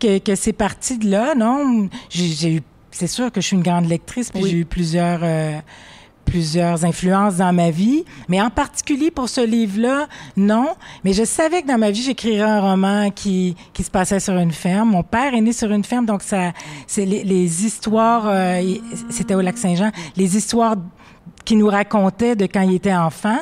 que, 0.00 0.18
que 0.18 0.34
c'est 0.34 0.52
parti 0.52 0.98
de 0.98 1.08
là, 1.08 1.34
non. 1.36 1.88
J'ai 2.10 2.54
eu, 2.54 2.62
c'est 2.96 3.06
sûr 3.06 3.30
que 3.30 3.40
je 3.40 3.46
suis 3.48 3.56
une 3.56 3.62
grande 3.62 3.86
lectrice, 3.88 4.30
puis 4.30 4.42
Oui. 4.42 4.50
j'ai 4.50 4.56
eu 4.58 4.64
plusieurs, 4.64 5.20
euh, 5.22 5.58
plusieurs 6.24 6.84
influences 6.84 7.36
dans 7.36 7.52
ma 7.52 7.70
vie, 7.70 8.04
mais 8.28 8.40
en 8.40 8.50
particulier 8.50 9.10
pour 9.10 9.28
ce 9.28 9.40
livre-là, 9.46 10.08
non. 10.36 10.68
Mais 11.04 11.12
je 11.12 11.24
savais 11.24 11.62
que 11.62 11.68
dans 11.68 11.78
ma 11.78 11.90
vie, 11.90 12.02
j'écrirais 12.02 12.42
un 12.50 12.60
roman 12.60 13.10
qui, 13.10 13.54
qui 13.72 13.82
se 13.84 13.90
passait 13.90 14.18
sur 14.18 14.36
une 14.36 14.50
ferme. 14.52 14.90
Mon 14.90 15.02
père 15.04 15.34
est 15.34 15.40
né 15.40 15.52
sur 15.52 15.70
une 15.70 15.84
ferme, 15.84 16.06
donc 16.06 16.22
ça, 16.22 16.52
c'est 16.86 17.04
les, 17.06 17.22
les 17.22 17.64
histoires, 17.64 18.24
euh, 18.26 18.74
c'était 19.10 19.34
au 19.34 19.40
Lac-Saint-Jean, 19.40 19.90
les 20.16 20.36
histoires 20.36 20.76
qu'il 21.44 21.58
nous 21.58 21.68
racontait 21.68 22.34
de 22.34 22.46
quand 22.46 22.62
il 22.62 22.74
était 22.74 22.94
enfant, 22.94 23.38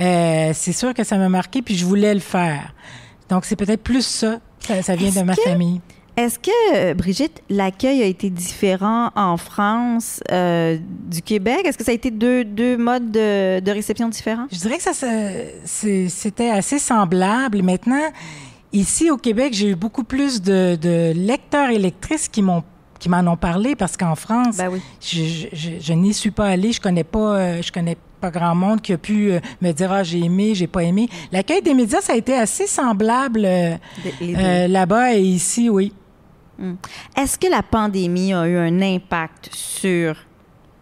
euh, 0.00 0.50
c'est 0.54 0.72
sûr 0.74 0.92
que 0.92 1.04
ça 1.04 1.16
m'a 1.16 1.28
marqué, 1.30 1.62
puis 1.62 1.74
je 1.74 1.86
voulais 1.86 2.12
le 2.12 2.20
faire. 2.20 2.74
Donc, 3.30 3.44
c'est 3.46 3.56
peut-être 3.56 3.82
plus 3.82 4.04
ça. 4.04 4.40
Ça, 4.60 4.82
ça 4.82 4.94
vient 4.94 5.10
de 5.10 5.22
ma 5.24 5.34
que- 5.36 5.42
famille. 5.42 5.80
Est-ce 6.16 6.38
que, 6.38 6.50
euh, 6.74 6.94
Brigitte, 6.94 7.42
l'accueil 7.50 8.02
a 8.02 8.06
été 8.06 8.30
différent 8.30 9.10
en 9.14 9.36
France 9.36 10.22
euh, 10.32 10.78
du 11.10 11.20
Québec? 11.20 11.60
Est-ce 11.66 11.76
que 11.76 11.84
ça 11.84 11.90
a 11.90 11.94
été 11.94 12.10
deux, 12.10 12.42
deux 12.42 12.78
modes 12.78 13.10
de, 13.10 13.60
de 13.60 13.70
réception 13.70 14.08
différents? 14.08 14.46
Je 14.50 14.56
dirais 14.58 14.78
que 14.78 14.82
ça, 14.82 14.92
c'était 15.64 16.48
assez 16.48 16.78
semblable. 16.78 17.62
Maintenant, 17.62 18.00
ici 18.72 19.10
au 19.10 19.18
Québec, 19.18 19.52
j'ai 19.52 19.68
eu 19.70 19.74
beaucoup 19.74 20.04
plus 20.04 20.40
de, 20.40 20.78
de 20.80 21.12
lecteurs 21.14 21.68
et 21.68 21.78
lectrices 21.78 22.28
qui 22.28 22.40
m'ont 22.42 22.62
qui 22.98 23.10
m'en 23.10 23.20
ont 23.30 23.36
parlé 23.36 23.76
parce 23.76 23.94
qu'en 23.94 24.14
France, 24.14 24.56
Ben 24.56 24.70
oui. 24.72 24.80
je, 25.02 25.22
je, 25.22 25.46
je, 25.52 25.70
je 25.82 25.92
n'y 25.92 26.14
suis 26.14 26.30
pas 26.30 26.46
allée. 26.46 26.72
Je 26.72 26.80
connais 26.80 27.04
pas, 27.04 27.36
euh, 27.36 27.60
je 27.60 27.70
connais 27.70 27.98
pas 28.22 28.30
grand 28.30 28.54
monde 28.54 28.80
qui 28.80 28.94
a 28.94 28.96
pu 28.96 29.32
me 29.60 29.72
dire 29.72 29.92
ah 29.92 30.02
j'ai 30.02 30.20
aimé, 30.20 30.54
j'ai 30.54 30.66
pas 30.66 30.82
aimé. 30.82 31.06
L'accueil 31.30 31.60
des 31.60 31.74
médias, 31.74 32.00
ça 32.00 32.14
a 32.14 32.16
été 32.16 32.32
assez 32.32 32.66
semblable 32.66 33.42
euh, 33.44 33.76
là-bas 34.66 35.14
et 35.14 35.20
ici, 35.20 35.68
oui. 35.68 35.92
Est-ce 37.16 37.38
que 37.38 37.48
la 37.50 37.62
pandémie 37.62 38.32
a 38.32 38.46
eu 38.46 38.56
un 38.56 38.80
impact 38.80 39.50
sur... 39.52 40.16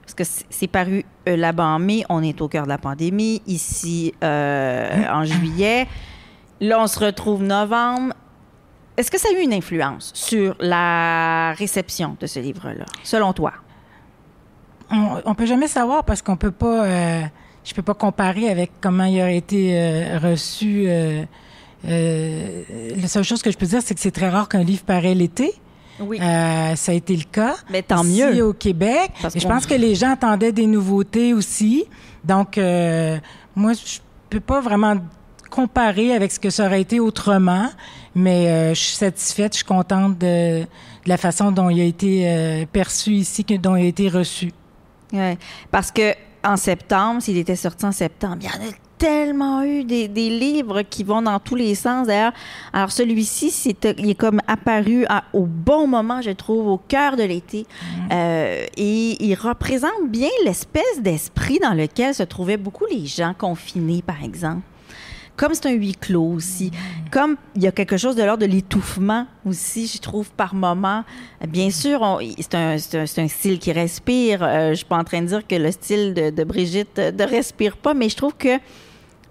Parce 0.03 0.15
que 0.15 0.45
c'est 0.51 0.67
paru 0.67 1.05
euh, 1.27 1.37
là-bas 1.37 1.65
en 1.65 1.79
mai, 1.79 2.05
on 2.09 2.23
est 2.23 2.41
au 2.41 2.49
cœur 2.49 2.65
de 2.65 2.69
la 2.69 2.79
pandémie, 2.79 3.43
ici 3.47 4.15
euh, 4.23 5.05
en 5.11 5.25
juillet. 5.25 5.89
Là, 6.61 6.79
on 6.81 6.87
se 6.87 7.01
retrouve 7.01 7.43
novembre. 7.43 8.13
Est-ce 8.97 9.11
que 9.11 9.19
ça 9.19 9.29
a 9.31 9.39
eu 9.39 9.43
une 9.43 9.53
influence 9.53 10.13
sur 10.15 10.55
la 10.61 11.53
réception 11.55 12.17
de 12.21 12.27
ce 12.27 12.39
livre-là, 12.39 12.85
selon 13.03 13.33
toi? 13.33 13.55
On, 14.91 15.23
on 15.25 15.35
peut 15.35 15.47
jamais 15.47 15.67
savoir 15.67 16.05
parce 16.05 16.23
qu'on 16.23 16.37
peut 16.37 16.53
pas. 16.53 16.85
euh, 16.85 17.23
je 17.65 17.75
peux 17.75 17.83
pas 17.83 17.95
comparer 17.95 18.51
avec 18.51 18.73
comment 18.81 19.05
il 19.05 19.21
aurait 19.21 19.39
été 19.39 19.73
euh, 19.73 20.19
reçu. 20.19 20.87
la 21.83 23.09
seule 23.09 23.25
chose 23.25 23.43
que 23.43 23.51
je 23.51 23.57
peux 23.57 23.67
dire, 23.67 23.81
c'est 23.83 23.95
que 23.95 24.01
c'est 24.01 24.11
très 24.11 24.29
rare 24.29 24.49
qu'un 24.49 24.63
livre 24.63 24.85
paraît 24.85 25.15
l'été. 25.15 25.55
Oui. 26.01 26.19
Euh, 26.21 26.77
ça 26.77 26.93
a 26.93 26.95
été 26.95 27.17
le 27.17 27.25
cas. 27.25 27.55
Mais 27.71 27.83
tant 27.83 28.03
Ici, 28.05 28.23
mieux. 28.23 28.45
au 28.45 28.53
Québec. 28.53 29.13
Parce 29.21 29.39
je 29.39 29.47
pense 29.47 29.67
que 29.67 29.75
les 29.75 29.95
gens 29.95 30.13
attendaient 30.13 30.53
des 30.53 30.67
nouveautés 30.67 31.35
aussi. 31.35 31.85
Donc, 32.25 32.59
euh, 32.59 33.19
moi, 33.55 33.73
je 33.75 33.99
peux 34.31 34.41
pas 34.41 34.61
vraiment 34.61 34.97
comparer 35.51 36.15
avec 36.15 36.33
ce 36.33 36.41
que 36.41 36.51
ça 36.51 36.67
aurait 36.67 36.81
été 36.81 36.99
autrement, 36.99 37.69
mais 38.15 38.49
euh, 38.49 38.75
je 38.75 38.81
suis 38.81 38.97
satisfaite, 38.97 39.53
je 39.53 39.59
suis 39.59 39.67
contente 39.67 40.19
de, 40.19 40.63
de 40.63 40.67
la 41.07 41.17
façon 41.17 41.53
dont 41.53 41.71
il 41.71 41.81
a 41.81 41.85
été 41.85 42.67
perçu 42.73 43.13
ici, 43.13 43.45
que, 43.45 43.55
dont 43.55 43.77
il 43.77 43.85
a 43.85 43.89
été 43.89 44.09
reçu. 44.09 44.53
Ouais. 45.13 45.39
Parce 45.71 45.93
que 45.93 46.13
en 46.43 46.57
septembre, 46.57 47.23
s'il 47.23 47.39
était 47.39 47.57
sorti 47.57 47.85
en 47.87 47.93
septembre, 47.93 48.39
il 48.41 48.47
y 48.47 48.49
en 48.49 48.69
a 48.69 48.73
tellement 48.99 49.63
eu 49.65 49.85
des, 49.85 50.09
des 50.09 50.31
livres 50.31 50.83
qui 50.83 51.05
vont 51.05 51.23
dans 51.23 51.39
tous 51.39 51.55
les 51.55 51.75
sens. 51.75 52.07
D'ailleurs, 52.07 52.33
alors 52.73 52.91
celui-ci, 52.93 53.51
c'est, 53.51 53.95
il 53.99 54.11
est 54.11 54.15
comme 54.15 54.41
apparu 54.47 55.05
à- 55.09 55.25
au 55.33 55.47
bon 55.47 55.87
moment, 55.87 56.23
je 56.23 56.31
trouve, 56.31 56.67
au 56.69 56.79
cœur 56.79 57.17
de 57.17 57.23
l'été. 57.23 57.67
Euh, 58.13 58.65
et 58.77 59.17
il 59.25 59.35
représente 59.35 60.09
bien 60.09 60.29
l'espèce 60.45 61.01
d'esprit 61.01 61.59
dans 61.61 61.75
lequel 61.75 62.15
se 62.15 62.23
trouvaient 62.23 62.57
beaucoup 62.57 62.87
les 62.91 63.07
gens 63.07 63.35
confinés, 63.37 64.03
par 64.03 64.23
exemple. 64.23 64.63
Comme 65.37 65.55
c'est 65.55 65.67
un 65.67 65.73
huis 65.73 65.97
clos 65.97 66.33
aussi, 66.33 66.71
comme 67.11 67.37
il 67.57 67.63
y 67.63 67.67
a 67.67 67.73
quelque 67.73 67.97
chose 67.97 68.17
de 68.17 68.23
l'ordre 68.23 68.47
de 68.47 68.51
l'étouffement 68.51 69.27
aussi, 69.45 69.87
je 69.87 70.01
trouve, 70.01 70.31
par 70.31 70.55
moment. 70.55 71.05
Bien 71.49 71.71
sûr, 71.71 72.21
c'est 72.39 72.55
un, 72.55 72.77
un, 72.77 73.29
style 73.29 73.59
qui 73.59 73.73
respire. 73.73 74.43
Euh, 74.43 74.71
je 74.71 74.77
suis 74.77 74.85
pas 74.85 74.97
en 74.97 75.05
train 75.05 75.23
de 75.23 75.27
dire 75.27 75.47
que 75.47 75.57
le 75.57 75.71
style 75.73 76.15
de, 76.15 76.45
Brigitte 76.45 76.99
ne 76.99 77.25
respire 77.25 77.77
pas, 77.77 77.95
mais 77.95 78.09
je 78.09 78.17
trouve 78.17 78.35
que 78.35 78.59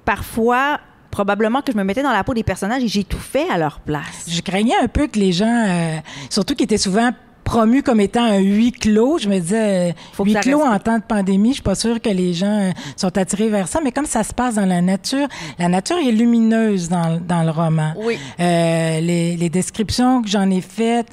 parfois, 0.04 0.80
probablement 1.12 1.62
que 1.62 1.72
je 1.72 1.78
me 1.78 1.84
mettais 1.84 2.04
dans 2.04 2.12
la 2.12 2.24
peau 2.24 2.34
des 2.34 2.44
personnages 2.44 2.84
et 2.84 2.88
j'étouffais 2.88 3.48
à 3.50 3.58
leur 3.58 3.80
place. 3.80 4.26
Je 4.28 4.42
craignais 4.42 4.76
un 4.82 4.88
peu 4.88 5.08
que 5.08 5.20
les 5.20 5.32
gens, 5.32 5.66
euh, 5.68 5.98
surtout 6.30 6.56
qui 6.56 6.64
étaient 6.64 6.78
souvent 6.78 7.12
promu 7.44 7.84
comme 7.84 8.00
étant 8.00 8.24
un 8.24 8.40
huis 8.40 8.72
clos. 8.72 9.18
Je 9.18 9.30
me 9.30 9.40
disais, 9.40 9.92
euh, 9.92 10.24
huis 10.24 10.36
clos 10.36 10.62
en 10.62 10.80
temps 10.80 10.98
de 10.98 11.04
pandémie, 11.04 11.50
je 11.50 11.56
suis 11.56 11.64
pas 11.64 11.76
sûre 11.76 12.02
que 12.02 12.10
les 12.10 12.34
gens 12.34 12.60
euh, 12.60 12.72
sont 12.96 13.18
attirés 13.18 13.50
vers 13.50 13.68
ça, 13.68 13.80
mais 13.84 13.92
comme 13.92 14.06
ça 14.06 14.24
se 14.24 14.34
passe 14.34 14.56
dans 14.56 14.66
la 14.66 14.82
nature, 14.82 15.28
la 15.60 15.68
nature 15.68 15.98
est 15.98 16.12
lumineuse 16.12 16.90
dans, 16.90 17.20
dans 17.20 17.44
le 17.44 17.52
roman. 17.52 17.94
Oui. 17.98 18.18
Euh, 18.40 19.00
les, 19.00 19.38
les 19.38 19.50
descriptions 19.50 20.22
que 20.22 20.30
j'en 20.30 20.50
ai 20.50 20.62
faites, 20.62 21.08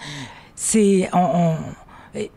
c'est... 0.54 1.08
On, 1.12 1.18
on, 1.18 1.56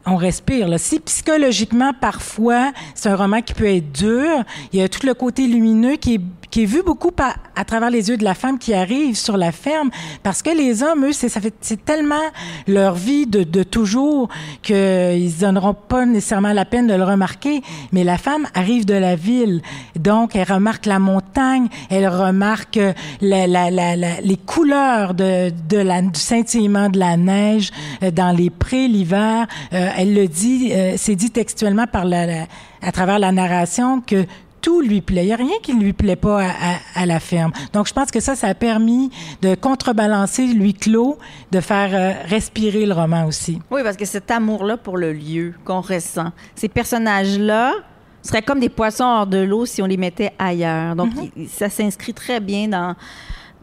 on 0.05 0.17
respire. 0.17 0.67
Là. 0.67 0.77
Si 0.77 0.99
psychologiquement, 0.99 1.93
parfois, 1.99 2.71
c'est 2.93 3.09
un 3.09 3.15
roman 3.15 3.41
qui 3.41 3.55
peut 3.55 3.65
être 3.65 3.91
dur, 3.91 4.43
il 4.71 4.79
y 4.79 4.83
a 4.83 4.87
tout 4.87 5.03
le 5.03 5.15
côté 5.15 5.47
lumineux 5.47 5.95
qui 5.95 6.13
est 6.13 6.21
qui 6.53 6.61
est 6.61 6.65
vu 6.65 6.83
beaucoup 6.83 7.09
à 7.55 7.65
travers 7.65 7.89
les 7.89 8.09
yeux 8.09 8.17
de 8.17 8.23
la 8.23 8.35
femme 8.35 8.59
qui 8.59 8.75
arrive 8.75 9.15
sur 9.15 9.37
la 9.37 9.51
ferme, 9.51 9.89
parce 10.21 10.43
que 10.43 10.51
les 10.55 10.83
hommes, 10.83 11.05
eux, 11.05 11.11
c'est 11.11 11.27
ça 11.27 11.41
fait 11.41 11.55
c'est 11.61 11.83
tellement 11.83 12.27
leur 12.67 12.93
vie 12.93 13.25
de, 13.25 13.41
de 13.41 13.63
toujours 13.63 14.29
qu'ils 14.61 15.35
donneront 15.39 15.73
pas 15.73 16.05
nécessairement 16.05 16.53
la 16.53 16.65
peine 16.65 16.85
de 16.85 16.93
le 16.93 17.05
remarquer. 17.05 17.63
Mais 17.91 18.03
la 18.03 18.19
femme 18.19 18.45
arrive 18.53 18.85
de 18.85 18.93
la 18.93 19.15
ville, 19.15 19.63
donc 19.95 20.35
elle 20.35 20.51
remarque 20.51 20.85
la 20.85 20.99
montagne, 20.99 21.69
elle 21.89 22.07
remarque 22.07 22.79
la, 23.19 23.47
la, 23.47 23.71
la, 23.71 23.95
les 24.21 24.37
couleurs 24.37 25.15
de, 25.15 25.51
de 25.67 25.77
la, 25.77 26.03
du 26.03 26.19
scintillement 26.19 26.89
de 26.89 26.99
la 26.99 27.17
neige 27.17 27.71
euh, 28.03 28.11
dans 28.11 28.29
les 28.31 28.51
prés 28.51 28.87
l'hiver. 28.87 29.47
Euh, 29.73 29.89
elle 29.97 30.13
le 30.13 30.27
dit, 30.27 30.69
euh, 30.71 30.93
c'est 30.97 31.15
dit 31.15 31.31
textuellement 31.31 31.87
par 31.87 32.05
la, 32.05 32.45
à 32.83 32.91
travers 32.91 33.17
la 33.17 33.31
narration 33.31 34.01
que 34.01 34.27
tout 34.63 34.81
lui 34.81 35.01
plaît. 35.01 35.23
Il 35.23 35.27
n'y 35.27 35.33
a 35.33 35.35
rien 35.35 35.57
qui 35.61 35.75
ne 35.75 35.83
lui 35.83 35.93
plaît 35.93 36.15
pas 36.15 36.47
à, 36.95 37.05
la 37.05 37.19
ferme. 37.19 37.51
Donc, 37.73 37.87
je 37.87 37.93
pense 37.93 38.09
que 38.09 38.19
ça, 38.19 38.35
ça 38.35 38.47
a 38.47 38.53
permis 38.55 39.11
de 39.41 39.53
contrebalancer 39.53 40.47
lui 40.47 40.73
clos, 40.73 41.19
de 41.51 41.59
faire 41.59 41.89
euh, 41.93 42.13
respirer 42.27 42.87
le 42.87 42.93
roman 42.93 43.25
aussi. 43.25 43.59
Oui, 43.69 43.81
parce 43.83 43.97
que 43.97 44.05
cet 44.05 44.31
amour-là 44.31 44.77
pour 44.77 44.97
le 44.97 45.13
lieu 45.13 45.53
qu'on 45.65 45.81
ressent, 45.81 46.31
ces 46.55 46.69
personnages-là 46.69 47.73
seraient 48.21 48.41
comme 48.41 48.61
des 48.61 48.69
poissons 48.69 49.03
hors 49.03 49.27
de 49.27 49.39
l'eau 49.39 49.65
si 49.65 49.81
on 49.81 49.85
les 49.85 49.97
mettait 49.97 50.31
ailleurs. 50.39 50.95
Donc, 50.95 51.13
mhm. 51.13 51.47
ça 51.47 51.69
s'inscrit 51.69 52.13
très 52.13 52.39
bien 52.39 52.67
dans 52.67 52.95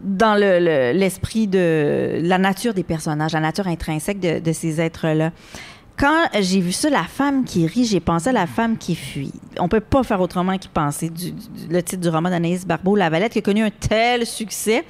dans 0.02 0.34
l'esprit 0.34 1.46
de 1.46 2.20
la 2.22 2.38
nature 2.38 2.72
des 2.72 2.84
personnages, 2.84 3.34
la 3.34 3.40
nature 3.40 3.68
intrinsèque 3.68 4.18
de, 4.18 4.38
de 4.38 4.52
ces 4.52 4.80
êtres-là 4.80 5.30
quand 6.00 6.28
j'ai 6.40 6.60
vu 6.60 6.72
ça, 6.72 6.88
la 6.88 7.04
femme 7.04 7.44
qui 7.44 7.66
rit, 7.66 7.84
j'ai 7.84 8.00
pensé 8.00 8.30
à 8.30 8.32
la 8.32 8.46
femme 8.46 8.78
qui 8.78 8.94
fuit. 8.94 9.32
On 9.58 9.68
peut 9.68 9.80
pas 9.80 10.02
faire 10.02 10.22
autrement 10.22 10.56
qu'y 10.56 10.68
penser. 10.68 11.10
Du, 11.10 11.34
le 11.68 11.82
titre 11.82 12.00
du 12.00 12.08
roman 12.08 12.30
d'Anaïs 12.30 12.66
Barbeau, 12.66 12.96
La 12.96 13.10
Valette, 13.10 13.32
qui 13.32 13.40
a 13.40 13.42
connu 13.42 13.62
un 13.62 13.70
tel 13.70 14.24
succès. 14.24 14.82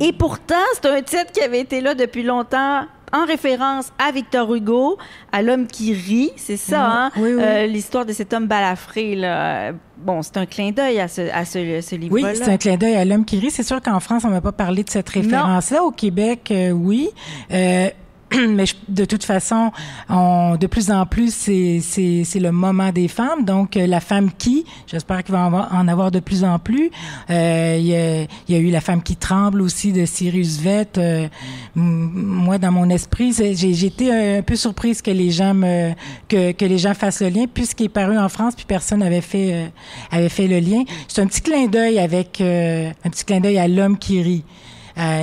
Et 0.00 0.14
pourtant, 0.14 0.54
c'est 0.72 0.88
un 0.88 1.02
titre 1.02 1.32
qui 1.32 1.42
avait 1.42 1.60
été 1.60 1.82
là 1.82 1.94
depuis 1.94 2.22
longtemps 2.22 2.86
en 3.12 3.26
référence 3.26 3.92
à 3.98 4.10
Victor 4.10 4.54
Hugo, 4.54 4.96
à 5.32 5.42
l'homme 5.42 5.66
qui 5.66 5.92
rit, 5.92 6.32
c'est 6.36 6.56
ça, 6.56 6.86
hein? 6.90 7.10
Euh, 7.18 7.66
l'histoire 7.66 8.06
de 8.06 8.14
cet 8.14 8.32
homme 8.32 8.46
balafré. 8.46 9.14
Là. 9.14 9.72
Bon, 9.98 10.22
c'est 10.22 10.38
un 10.38 10.46
clin 10.46 10.70
d'œil 10.70 10.98
à 10.98 11.08
ce, 11.08 11.20
à 11.30 11.44
ce, 11.44 11.94
livre-là. 11.94 12.30
Oui, 12.30 12.36
c'est 12.36 12.50
un 12.50 12.56
clin 12.56 12.78
d'œil 12.78 12.94
à 12.94 13.04
l'homme 13.04 13.26
qui 13.26 13.38
rit. 13.38 13.50
C'est 13.50 13.62
sûr 13.62 13.82
qu'en 13.82 14.00
France, 14.00 14.24
on 14.24 14.30
m'a 14.30 14.40
pas 14.40 14.52
parlé 14.52 14.82
de 14.82 14.88
cette 14.88 15.10
référence-là. 15.10 15.84
Au 15.84 15.90
Québec, 15.90 16.48
euh, 16.50 16.70
oui. 16.70 17.10
Euh, 17.52 17.90
mais 18.48 18.64
de 18.88 19.04
toute 19.04 19.24
façon, 19.24 19.72
on, 20.08 20.56
de 20.56 20.66
plus 20.66 20.90
en 20.90 21.06
plus, 21.06 21.32
c'est 21.32 22.40
le 22.40 22.50
moment 22.50 22.90
des 22.90 23.08
femmes. 23.08 23.44
Donc, 23.44 23.76
euh, 23.76 23.86
la 23.86 24.00
femme 24.00 24.30
qui, 24.36 24.64
j'espère 24.86 25.22
qu'il 25.22 25.34
va 25.34 25.68
en 25.70 25.88
avoir, 25.88 26.10
de 26.10 26.20
plus 26.20 26.44
en 26.44 26.58
plus. 26.58 26.90
Euh, 27.30 27.76
il, 27.78 27.86
y 27.86 27.94
a, 27.94 28.22
y 28.48 28.54
a, 28.54 28.58
eu 28.58 28.70
la 28.70 28.80
femme 28.80 29.02
qui 29.02 29.16
tremble 29.16 29.60
aussi 29.60 29.92
de 29.92 30.06
Cyrus 30.06 30.58
Vett. 30.58 30.98
Euh, 30.98 31.28
moi, 31.74 32.58
dans 32.58 32.72
mon 32.72 32.88
esprit, 32.90 33.32
j'ai 33.32 33.86
été 33.86 34.38
un 34.38 34.42
peu 34.42 34.56
surprise 34.56 35.02
que 35.02 35.10
les 35.10 35.30
gens 35.30 35.54
me, 35.54 35.92
que, 36.28 36.52
que 36.52 36.64
les 36.64 36.78
gens 36.78 36.94
fassent 36.94 37.22
le 37.22 37.28
lien, 37.28 37.44
puisqu'il 37.52 37.86
est 37.86 37.88
paru 37.88 38.18
en 38.18 38.28
France, 38.28 38.54
puis 38.54 38.64
personne 38.66 39.00
n'avait 39.00 39.20
fait 39.20 39.52
euh, 39.52 39.66
avait 40.10 40.28
fait 40.28 40.46
le 40.46 40.58
lien. 40.58 40.84
C'est 41.08 41.20
un 41.20 41.26
petit 41.26 41.42
clin 41.42 41.66
d'œil 41.66 41.98
avec 41.98 42.40
un 42.40 43.10
petit 43.10 43.24
clin 43.24 43.40
d'œil 43.40 43.58
à 43.58 43.68
l'homme 43.68 43.98
qui 43.98 44.22
rit. 44.22 44.44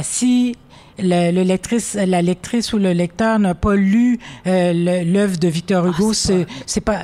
si 0.03 0.55
le, 1.01 1.43
lectrice, 1.43 1.95
la 1.95 2.21
lectrice 2.21 2.73
ou 2.73 2.77
le 2.77 2.93
lecteur 2.93 3.39
n'a 3.39 3.55
pas 3.55 3.75
lu 3.75 4.19
euh, 4.47 5.03
l'œuvre 5.03 5.37
de 5.37 5.47
Victor 5.47 5.85
ah, 5.85 5.89
Hugo, 5.89 6.13
c'est 6.13 6.45
pas 6.81 7.03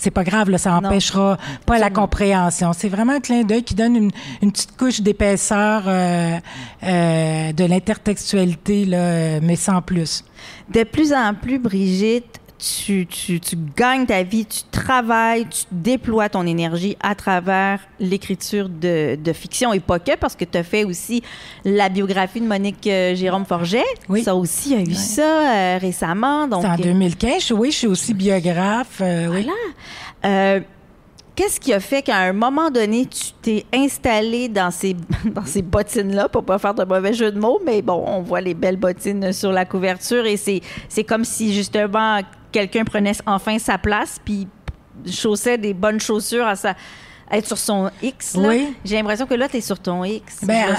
c'est 0.00 0.10
pas 0.10 0.24
grave, 0.24 0.50
là, 0.50 0.58
ça 0.58 0.74
empêchera 0.74 1.36
pas 1.66 1.78
la 1.78 1.90
compréhension. 1.90 2.72
C'est 2.72 2.88
vraiment 2.88 3.12
un 3.12 3.20
clin 3.20 3.42
d'œil 3.42 3.62
qui 3.62 3.74
donne 3.74 3.96
une, 3.96 4.10
une 4.42 4.50
petite 4.50 4.76
couche 4.76 5.02
d'épaisseur 5.02 5.82
euh, 5.86 6.38
euh, 6.82 7.52
de 7.52 7.64
l'intertextualité, 7.64 8.86
là, 8.86 9.40
mais 9.40 9.56
sans 9.56 9.82
plus. 9.82 10.24
De 10.70 10.84
plus 10.84 11.12
en 11.12 11.34
plus, 11.34 11.58
Brigitte, 11.58 12.39
tu, 12.60 13.06
tu, 13.06 13.40
tu, 13.40 13.56
gagnes 13.76 14.06
ta 14.06 14.22
vie, 14.22 14.44
tu 14.44 14.62
travailles, 14.70 15.46
tu 15.48 15.64
déploies 15.72 16.28
ton 16.28 16.46
énergie 16.46 16.96
à 17.00 17.14
travers 17.14 17.80
l'écriture 17.98 18.68
de, 18.68 19.16
de, 19.16 19.32
fiction 19.32 19.72
et 19.72 19.80
pas 19.80 19.98
que, 19.98 20.16
parce 20.16 20.36
que 20.36 20.44
tu 20.44 20.58
as 20.58 20.62
fait 20.62 20.84
aussi 20.84 21.22
la 21.64 21.88
biographie 21.88 22.40
de 22.40 22.46
Monique 22.46 22.86
euh, 22.86 23.14
Jérôme 23.14 23.46
Forget. 23.46 23.84
Oui. 24.08 24.22
Ça 24.22 24.34
aussi, 24.34 24.74
a 24.74 24.80
eu 24.80 24.94
ça 24.94 25.22
euh, 25.22 25.78
récemment. 25.78 26.46
Donc, 26.46 26.64
en 26.64 26.76
2015. 26.76 27.52
Oui, 27.52 27.70
je 27.70 27.76
suis 27.76 27.86
aussi 27.86 28.14
biographe. 28.14 29.00
Euh, 29.00 29.28
voilà. 29.28 30.60
Qu'est-ce 31.40 31.58
qui 31.58 31.72
a 31.72 31.80
fait 31.80 32.02
qu'à 32.02 32.18
un 32.18 32.34
moment 32.34 32.70
donné, 32.70 33.06
tu 33.06 33.32
t'es 33.40 33.64
installé 33.72 34.48
dans 34.48 34.70
ces, 34.70 34.94
dans 35.24 35.46
ces 35.46 35.62
bottines-là, 35.62 36.28
pour 36.28 36.44
pas 36.44 36.58
faire 36.58 36.74
de 36.74 36.84
mauvais 36.84 37.14
jeu 37.14 37.32
de 37.32 37.38
mots, 37.38 37.58
mais 37.64 37.80
bon, 37.80 38.04
on 38.06 38.20
voit 38.20 38.42
les 38.42 38.52
belles 38.52 38.76
bottines 38.76 39.32
sur 39.32 39.50
la 39.50 39.64
couverture 39.64 40.26
et 40.26 40.36
c'est 40.36 41.04
comme 41.04 41.24
si 41.24 41.54
justement 41.54 42.20
quelqu'un 42.52 42.84
prenait 42.84 43.12
enfin 43.26 43.58
sa 43.58 43.78
place 43.78 44.20
puis 44.24 44.46
chaussait 45.06 45.58
des 45.58 45.74
bonnes 45.74 46.00
chaussures 46.00 46.46
à 46.46 46.56
sa 46.56 46.74
être 47.30 47.46
sur 47.46 47.58
son 47.58 47.90
X. 48.02 48.36
Oui. 48.36 48.74
J'ai 48.84 48.96
l'impression 48.96 49.26
que 49.26 49.34
là, 49.34 49.48
tu 49.48 49.58
es 49.58 49.60
sur 49.60 49.78
ton 49.78 50.04
X. 50.04 50.40
Ben, 50.42 50.74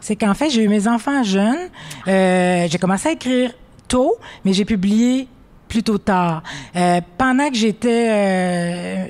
c'est 0.00 0.16
qu'en 0.16 0.34
fait, 0.34 0.50
j'ai 0.50 0.62
eu 0.62 0.68
mes 0.68 0.88
enfants 0.88 1.22
jeunes. 1.22 1.68
Euh, 2.08 2.66
j'ai 2.70 2.78
commencé 2.78 3.10
à 3.10 3.12
écrire 3.12 3.52
tôt, 3.86 4.16
mais 4.44 4.52
j'ai 4.52 4.64
publié 4.64 5.28
plutôt 5.68 5.98
tard. 5.98 6.42
Euh, 6.76 7.00
pendant 7.18 7.48
que 7.48 7.56
j'étais, 7.56 8.06
euh, 8.08 9.06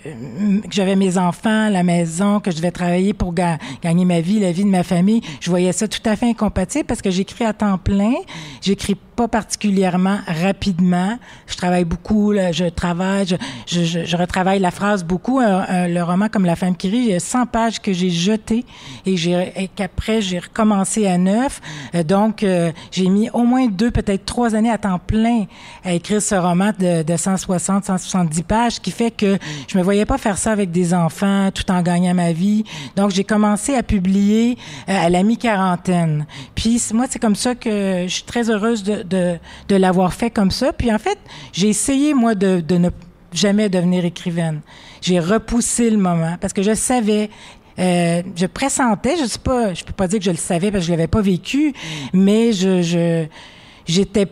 que 0.62 0.72
j'avais 0.72 0.96
mes 0.96 1.18
enfants, 1.18 1.68
la 1.68 1.82
maison, 1.82 2.40
que 2.40 2.50
je 2.50 2.56
devais 2.56 2.70
travailler 2.70 3.12
pour 3.12 3.34
gagner 3.34 4.04
ma 4.04 4.20
vie, 4.20 4.40
la 4.40 4.50
vie 4.50 4.64
de 4.64 4.70
ma 4.70 4.82
famille, 4.82 5.20
je 5.40 5.50
voyais 5.50 5.72
ça 5.72 5.88
tout 5.88 6.00
à 6.06 6.16
fait 6.16 6.26
incompatible 6.30 6.84
parce 6.86 7.02
que 7.02 7.10
j'écris 7.10 7.44
à 7.44 7.52
temps 7.52 7.76
plein. 7.76 8.14
J'écris 8.62 8.96
pas 9.16 9.28
particulièrement 9.28 10.18
rapidement. 10.26 11.18
Je 11.46 11.56
travaille 11.56 11.84
beaucoup, 11.84 12.32
je 12.34 12.68
travaille, 12.68 13.26
je, 13.26 13.36
je, 13.66 14.04
je, 14.04 14.16
retravaille 14.16 14.60
la 14.60 14.70
phrase 14.70 15.04
beaucoup. 15.04 15.40
le 15.40 16.02
roman 16.02 16.28
comme 16.28 16.44
La 16.44 16.56
femme 16.56 16.76
qui 16.76 16.88
rit, 16.88 16.98
il 16.98 17.10
y 17.10 17.14
a 17.14 17.20
100 17.20 17.46
pages 17.46 17.80
que 17.80 17.92
j'ai 17.92 18.10
jetées 18.10 18.64
et, 19.06 19.14
et 19.56 19.68
qu'après 19.68 20.20
j'ai 20.20 20.38
recommencé 20.38 21.06
à 21.06 21.18
neuf. 21.18 21.60
Euh, 21.94 22.02
donc, 22.02 22.42
euh, 22.42 22.72
j'ai 22.90 23.08
mis 23.08 23.30
au 23.30 23.44
moins 23.44 23.66
deux, 23.66 23.90
peut-être 23.90 24.24
trois 24.24 24.54
années 24.54 24.70
à 24.70 24.78
temps 24.78 24.98
plein 24.98 25.44
à 25.84 25.92
écrire 25.92 26.22
ce 26.22 26.34
roman 26.34 26.72
de, 26.78 27.02
de 27.02 27.16
160, 27.16 27.84
170 27.84 28.42
pages, 28.42 28.80
qui 28.80 28.90
fait 28.90 29.10
que 29.10 29.38
je 29.68 29.78
me 29.78 29.82
voyais 29.82 30.06
pas 30.06 30.18
faire 30.18 30.38
ça 30.38 30.52
avec 30.52 30.70
des 30.70 30.94
enfants 30.94 31.50
tout 31.52 31.70
en 31.70 31.82
gagnant 31.82 32.14
ma 32.14 32.32
vie. 32.32 32.64
Donc, 32.96 33.10
j'ai 33.10 33.24
commencé 33.24 33.74
à 33.74 33.82
publier 33.82 34.56
euh, 34.88 35.06
à 35.06 35.10
la 35.10 35.22
mi-quarantaine. 35.22 36.26
Puis, 36.54 36.82
moi, 36.92 37.06
c'est 37.08 37.18
comme 37.18 37.36
ça 37.36 37.54
que 37.54 38.04
je 38.06 38.12
suis 38.12 38.24
très 38.24 38.50
heureuse 38.50 38.82
de, 38.82 39.03
de, 39.04 39.38
l'avoir 39.76 40.12
fait 40.12 40.30
comme 40.30 40.50
ça. 40.50 40.72
Puis 40.72 40.92
en 40.92 40.98
fait, 40.98 41.18
j'ai 41.52 41.68
essayé, 41.68 42.14
moi, 42.14 42.34
de, 42.34 42.62
ne 42.76 42.90
jamais 43.32 43.68
devenir 43.68 44.04
écrivaine. 44.04 44.60
J'ai 45.00 45.20
repoussé 45.20 45.90
le 45.90 45.98
moment 45.98 46.36
parce 46.40 46.52
que 46.52 46.62
je 46.62 46.74
savais 46.74 47.30
euh, 47.76 48.22
je 48.36 48.46
pressentais, 48.46 49.16
je 49.16 49.24
sais 49.24 49.38
pas, 49.40 49.74
je 49.74 49.82
peux 49.84 49.92
pas 49.92 50.06
dire 50.06 50.20
que 50.20 50.24
je 50.24 50.30
le 50.30 50.36
savais 50.36 50.70
parce 50.70 50.84
que 50.84 50.86
je 50.86 50.92
l'avais 50.92 51.08
pas 51.08 51.20
vécu, 51.20 51.74
mais 52.12 52.52
j'étais 52.52 54.28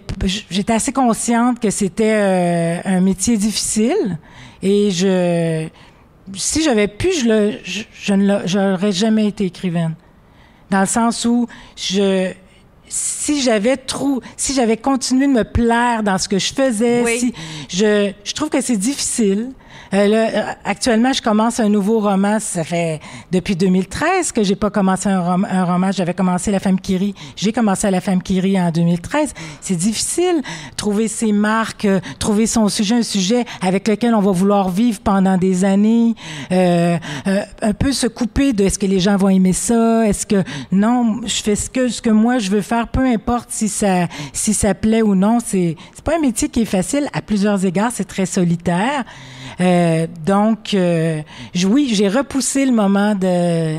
assez 0.69 0.93
consciente 0.93 1.59
que 1.59 1.71
c'était 1.71 2.15
euh, 2.15 2.81
un 2.85 3.01
métier 3.01 3.37
difficile 3.37 4.19
et 4.63 4.91
si 6.35 6.63
j'avais 6.63 6.89
pu 6.89 7.13
je 7.13 7.29
le 7.29 7.59
je, 7.65 8.15
ne 8.15 8.39
j'aurais 8.47 8.93
jamais 8.93 9.27
été 9.27 9.47
écrivaine 9.47 9.95
dans 10.71 10.81
le 10.81 10.87
sens 10.87 11.25
où 11.25 11.47
je 11.77 12.33
si 12.95 13.41
j'avais 13.41 13.79
trop, 13.79 14.21
si 14.37 14.53
j'avais 14.53 14.77
continué 14.77 15.27
de 15.27 15.33
me 15.33 15.45
plaire 15.45 16.03
dans 16.03 16.19
ce 16.19 16.29
que 16.29 16.39
je 16.39 16.53
faisais, 16.53 17.03
si 17.19 17.33
je, 17.71 18.13
je 18.23 18.33
trouve 18.35 18.51
que 18.51 18.61
c'est 18.61 18.77
difficile 18.77 19.51
Euh, 19.95 20.09
là, 20.09 20.29
euh, 20.29 20.53
actuellement, 20.65 21.13
je 21.13 21.23
commence 21.23 21.61
un 21.61 21.69
nouveau 21.69 22.01
roman. 22.01 22.39
Ça 22.41 22.65
fait 22.65 23.01
depuis 23.31 23.57
2013 23.57 24.33
que 24.33 24.43
j'ai 24.43 24.57
pas 24.57 24.71
commencé 24.71 25.09
un, 25.09 25.21
rom 25.21 25.47
un 25.49 25.65
roman. 25.65 25.93
J'avais 25.93 26.15
commencé 26.15 26.51
La 26.51 26.61
Femme 26.61 26.81
qui 26.81 26.97
rit. 26.97 27.15
J'ai 27.37 27.53
commencé 27.53 27.91
La 27.91 28.01
Femme 28.01 28.23
qui 28.23 28.41
rit 28.41 28.61
en 28.61 28.71
2013. 28.71 29.35
C'est 29.61 29.77
difficile 29.77 30.43
trouver 30.77 31.09
ses 31.09 31.33
marques, 31.33 31.85
euh, 31.85 32.01
trouver 32.19 32.47
son 32.47 32.69
sujet, 32.69 32.97
un 32.97 33.03
sujet 33.03 33.45
avec 33.61 33.87
lequel 33.89 34.15
on 34.15 34.21
va 34.21 34.33
vouloir 34.33 34.69
vivre 34.69 35.01
pendant 35.01 35.37
des 35.37 35.65
années. 35.65 36.15
Euh, 36.51 36.99
euh, 37.27 37.41
un 37.61 37.73
peu 37.73 37.93
se 37.93 38.07
couper 38.07 38.53
de 38.53 38.65
est-ce 38.65 38.79
que 38.79 38.87
les 38.87 39.01
gens 39.01 39.17
vont 39.17 39.29
aimer 39.29 39.53
ça, 39.53 40.07
est-ce 40.07 40.27
que 40.27 40.43
non, 40.71 41.21
je 41.25 41.43
fais 41.43 41.57
ce 41.57 41.71
que 41.71 41.89
ce 41.89 42.03
que 42.03 42.11
moi 42.11 42.39
je 42.39 42.51
veux 42.51 42.61
faire, 42.61 42.89
peu 42.89 43.05
importe 43.05 43.51
si 43.51 43.69
ça 43.69 44.09
si 44.33 44.55
ça 44.55 44.75
plaît 44.75 45.03
ou 45.03 45.15
non. 45.15 45.39
C'est 45.45 45.77
c'est 45.95 46.05
pas 46.05 46.17
un 46.17 46.21
métier 46.21 46.49
qui 46.49 46.63
est 46.63 46.67
facile 46.67 47.09
à 47.13 47.23
plusieurs 47.23 47.65
égards. 47.65 47.93
C'est 47.93 48.09
très 48.09 48.27
solitaire. 48.27 49.05
Euh, 49.61 50.07
donc, 50.25 50.75
euh, 50.75 51.23
oui, 51.65 51.91
j'ai 51.93 52.09
repoussé 52.09 52.67
le 52.67 52.73
moment 52.73 53.15
de, 53.15 53.77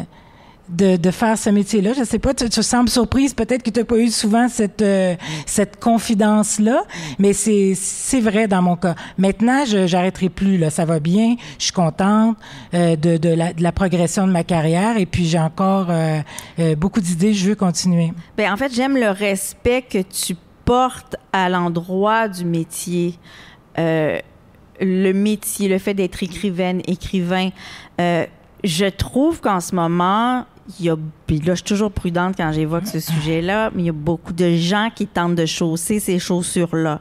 de, 0.70 0.98
de 0.98 1.12
faire 1.12 1.38
ce 1.38 1.50
métier-là. 1.50 1.92
Je 1.98 2.04
sais 2.04 2.20
pas, 2.20 2.34
tu, 2.34 2.50
tu 2.50 2.64
sembles 2.64 2.90
surprise, 2.90 3.34
peut-être 3.34 3.64
que 3.64 3.70
tu 3.70 3.80
n'as 3.80 3.86
pas 3.86 3.98
eu 3.98 4.10
souvent 4.10 4.48
cette, 4.48 4.82
euh, 4.82 5.16
cette 5.46 5.80
confidence-là, 5.80 6.84
mais 7.20 7.34
c'est, 7.34 7.74
c'est 7.76 8.22
vrai 8.22 8.48
dans 8.48 8.62
mon 8.62 8.76
cas. 8.76 8.96
Maintenant, 9.18 9.66
je 9.66 9.88
j'arrêterai 9.88 10.30
plus, 10.30 10.58
là, 10.58 10.70
ça 10.70 10.86
va 10.86 11.00
bien, 11.00 11.36
je 11.60 11.66
suis 11.66 11.74
contente 11.74 12.38
euh, 12.74 12.96
de, 12.96 13.18
de, 13.18 13.30
la, 13.30 13.54
de 13.54 13.62
la 13.62 13.72
progression 13.72 14.26
de 14.28 14.32
ma 14.32 14.44
carrière 14.44 14.98
et 14.98 15.06
puis 15.06 15.26
j'ai 15.26 15.40
encore 15.40 15.88
euh, 15.90 16.20
euh, 16.60 16.76
beaucoup 16.76 17.02
d'idées, 17.02 17.34
je 17.34 17.50
veux 17.50 17.56
continuer. 17.56 18.14
Ben, 18.38 18.52
en 18.52 18.58
fait, 18.58 18.74
j'aime 18.74 18.96
le 18.98 19.10
respect 19.10 19.82
que 19.82 20.02
tu 20.02 20.36
portes 20.66 21.18
à 21.34 21.50
l'endroit 21.50 22.30
du 22.30 22.46
métier. 22.46 23.16
Euh, 23.78 24.20
le 24.80 25.12
métier, 25.12 25.68
le 25.68 25.78
fait 25.78 25.94
d'être 25.94 26.22
écrivaine, 26.24 26.82
écrivain. 26.86 27.50
Euh, 28.00 28.26
je 28.64 28.86
trouve 28.86 29.42
qu'en 29.42 29.60
ce 29.60 29.76
moment, 29.76 30.46
il 30.80 30.86
y 30.86 30.90
a, 30.90 30.96
là, 30.96 31.00
je 31.30 31.54
suis 31.56 31.64
toujours 31.64 31.92
prudente 31.92 32.36
quand 32.38 32.52
j'évoque 32.52 32.88
ce 32.88 33.00
sujet-là, 33.00 33.72
mais 33.76 33.84
il 33.84 33.86
y 33.88 33.90
a 33.90 33.94
beaucoup 33.94 34.34
de 34.34 34.56
gens 34.56 34.90
qui 34.94 35.08
tentent 35.08 35.36
de 35.36 35.46
chausser 35.46 36.00
ces 36.00 36.20
chaussures-là. 36.20 37.00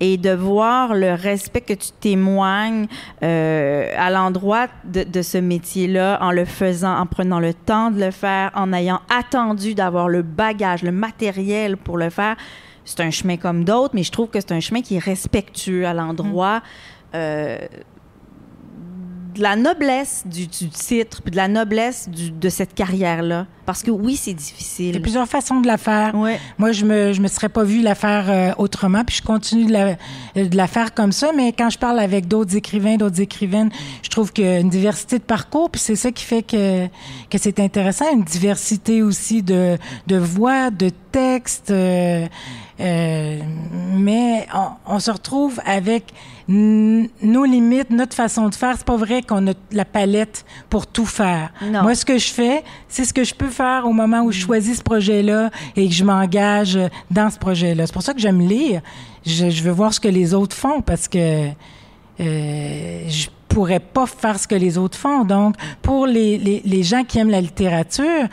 Et 0.00 0.16
de 0.16 0.30
voir 0.30 0.92
le 0.92 1.14
respect 1.14 1.60
que 1.60 1.72
tu 1.72 1.90
témoignes 2.00 2.88
euh, 3.22 3.94
à 3.96 4.10
l'endroit 4.10 4.66
de, 4.84 5.22
ce 5.22 5.38
métier-là, 5.38 6.18
en 6.20 6.32
le 6.32 6.44
faisant, 6.44 6.96
en 6.98 7.06
prenant 7.06 7.38
le 7.38 7.54
temps 7.54 7.92
de 7.92 8.00
le 8.00 8.10
faire, 8.10 8.50
en 8.56 8.72
ayant 8.72 9.00
attendu 9.08 9.74
d'avoir 9.74 10.08
le 10.08 10.22
bagage, 10.22 10.82
le 10.82 10.90
matériel 10.90 11.76
pour 11.76 11.96
le 11.96 12.10
faire, 12.10 12.36
c'est 12.84 13.00
un 13.00 13.10
chemin 13.10 13.36
comme 13.36 13.64
d'autres, 13.64 13.94
mais 13.94 14.02
je 14.02 14.10
trouve 14.12 14.28
que 14.28 14.40
c'est 14.40 14.52
un 14.52 14.60
chemin 14.60 14.82
qui 14.82 14.96
est 14.96 15.04
respectueux 15.04 15.86
à 15.86 15.94
l'endroit. 15.94 16.56
Euh, 16.56 16.60
de 19.34 19.42
la 19.42 19.56
noblesse 19.56 20.22
du, 20.26 20.46
du 20.46 20.68
titre, 20.68 21.20
puis 21.20 21.32
de 21.32 21.36
la 21.36 21.48
noblesse 21.48 22.08
du- 22.08 22.30
de 22.30 22.48
cette 22.48 22.72
carrière-là. 22.72 23.48
Parce 23.66 23.82
que 23.82 23.90
oui, 23.90 24.14
c'est 24.14 24.30
Il 24.30 24.34
y 24.34 24.36
a 24.36 24.38
difficile. 24.38 25.02
plusieurs 25.02 25.26
façons 25.26 25.60
de 25.60 25.66
la 25.66 25.76
faire. 25.76 26.14
Ouais. 26.14 26.38
Moi, 26.56 26.70
je 26.70 26.84
me, 26.84 27.12
je 27.12 27.20
me 27.20 27.26
serais 27.26 27.48
pas 27.48 27.64
vue 27.64 27.80
la 27.82 27.96
faire 27.96 28.26
euh, 28.30 28.52
autrement, 28.58 29.02
puis 29.04 29.16
je 29.16 29.22
continue 29.22 29.64
de 29.64 29.72
la, 29.72 29.94
de 30.36 30.56
la 30.56 30.66
faire 30.68 30.94
comme 30.94 31.10
ça. 31.10 31.32
Mais 31.34 31.52
quand 31.52 31.68
je 31.68 31.78
parle 31.78 31.98
avec 31.98 32.28
d'autres 32.28 32.54
écrivains, 32.54 32.96
d'autres 32.96 33.20
écrivaines, 33.22 33.70
je 34.02 34.08
trouve 34.08 34.32
qu'il 34.32 34.44
y 34.44 34.48
a 34.48 34.60
une 34.60 34.70
diversité 34.70 35.18
de 35.18 35.24
parcours, 35.24 35.68
puis 35.68 35.80
c'est 35.80 35.96
ça 35.96 36.12
qui 36.12 36.22
fait 36.24 36.42
que, 36.44 36.86
que 37.28 37.36
c'est 37.38 37.58
intéressant. 37.58 38.04
Une 38.12 38.22
diversité 38.22 39.02
aussi 39.02 39.42
de, 39.42 39.78
de 40.06 40.16
voix, 40.16 40.70
de 40.70 40.90
textes. 41.10 41.72
euh, 41.72 42.26
euh, 42.80 43.40
mais 43.96 44.46
on, 44.54 44.94
on 44.94 44.98
se 44.98 45.10
retrouve 45.10 45.60
avec 45.64 46.12
nos 46.46 47.44
limites, 47.44 47.90
notre 47.90 48.14
façon 48.14 48.48
de 48.48 48.54
faire. 48.54 48.74
C'est 48.76 48.84
pas 48.84 48.96
vrai 48.96 49.22
qu'on 49.22 49.46
a 49.48 49.52
la 49.72 49.84
palette 49.84 50.44
pour 50.68 50.86
tout 50.86 51.06
faire. 51.06 51.52
Non. 51.62 51.82
Moi, 51.82 51.94
ce 51.94 52.04
que 52.04 52.18
je 52.18 52.30
fais, 52.30 52.62
c'est 52.88 53.04
ce 53.04 53.14
que 53.14 53.24
je 53.24 53.34
peux 53.34 53.48
faire 53.48 53.86
au 53.86 53.92
moment 53.92 54.22
où 54.22 54.32
je 54.32 54.40
choisis 54.40 54.78
ce 54.78 54.82
projet-là 54.82 55.50
et 55.76 55.88
que 55.88 55.94
je 55.94 56.04
m'engage 56.04 56.78
dans 57.10 57.30
ce 57.30 57.38
projet-là. 57.38 57.86
C'est 57.86 57.92
pour 57.92 58.02
ça 58.02 58.12
que 58.12 58.20
j'aime 58.20 58.40
lire. 58.46 58.82
Je, 59.24 59.48
je 59.48 59.62
veux 59.62 59.70
voir 59.72 59.94
ce 59.94 60.00
que 60.00 60.08
les 60.08 60.34
autres 60.34 60.54
font 60.56 60.82
parce 60.82 61.08
que 61.08 61.48
euh, 62.20 63.08
je 63.08 63.28
pourrais 63.48 63.80
pas 63.80 64.04
faire 64.06 64.38
ce 64.38 64.46
que 64.46 64.54
les 64.54 64.76
autres 64.76 64.98
font. 64.98 65.24
Donc, 65.24 65.54
pour 65.80 66.06
les, 66.06 66.36
les, 66.36 66.60
les 66.64 66.82
gens 66.82 67.04
qui 67.04 67.20
aiment 67.20 67.30
la 67.30 67.40
littérature, 67.40 68.28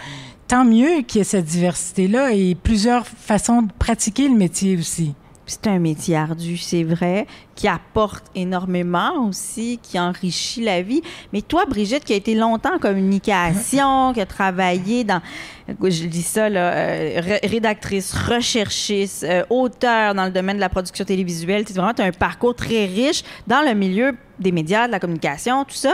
tant 0.52 0.66
mieux 0.66 1.02
qu'il 1.04 1.20
y 1.20 1.22
ait 1.22 1.24
cette 1.24 1.46
diversité-là 1.46 2.34
et 2.34 2.56
plusieurs 2.56 3.08
façons 3.08 3.62
de 3.62 3.72
pratiquer 3.80 4.28
le 4.28 4.36
métier 4.36 4.76
aussi. 4.76 5.14
C'est 5.46 5.68
un 5.68 5.80
métier 5.80 6.18
ardu, 6.18 6.58
c'est 6.58 6.84
vrai, 6.84 7.26
qui 7.56 7.70
apporte 7.70 8.26
énormément 8.36 9.28
aussi, 9.30 9.80
qui 9.82 9.98
enrichit 9.98 10.62
la 10.62 10.82
vie. 10.82 11.04
Mais 11.32 11.42
toi, 11.42 11.64
Brigitte, 11.66 12.04
qui 12.04 12.12
a 12.12 12.18
été 12.18 12.36
longtemps 12.36 12.76
en 12.76 12.80
communication, 12.80 14.12
qui 14.12 14.20
a 14.20 14.26
travaillé 14.26 15.06
dans, 15.06 15.22
je 15.70 16.06
dis 16.08 16.22
ça, 16.22 16.50
là, 16.50 16.74
euh, 16.74 17.22
ré- 17.22 17.48
rédactrice, 17.48 18.14
recherchiste, 18.14 19.24
euh, 19.24 19.46
auteur 19.50 20.14
dans 20.16 20.26
le 20.26 20.32
domaine 20.32 20.58
de 20.58 20.62
la 20.62 20.70
production 20.70 21.06
télévisuelle, 21.06 21.64
tu 21.64 21.72
sais, 21.72 21.80
vraiment, 21.80 21.96
as 21.98 22.04
un 22.04 22.12
parcours 22.12 22.56
très 22.56 22.88
riche 22.88 23.24
dans 23.48 23.62
le 23.66 23.74
milieu 23.74 24.18
des 24.38 24.52
médias, 24.52 24.88
de 24.88 24.92
la 24.92 25.00
communication, 25.00 25.64
tout 25.64 25.76
ça. 25.76 25.94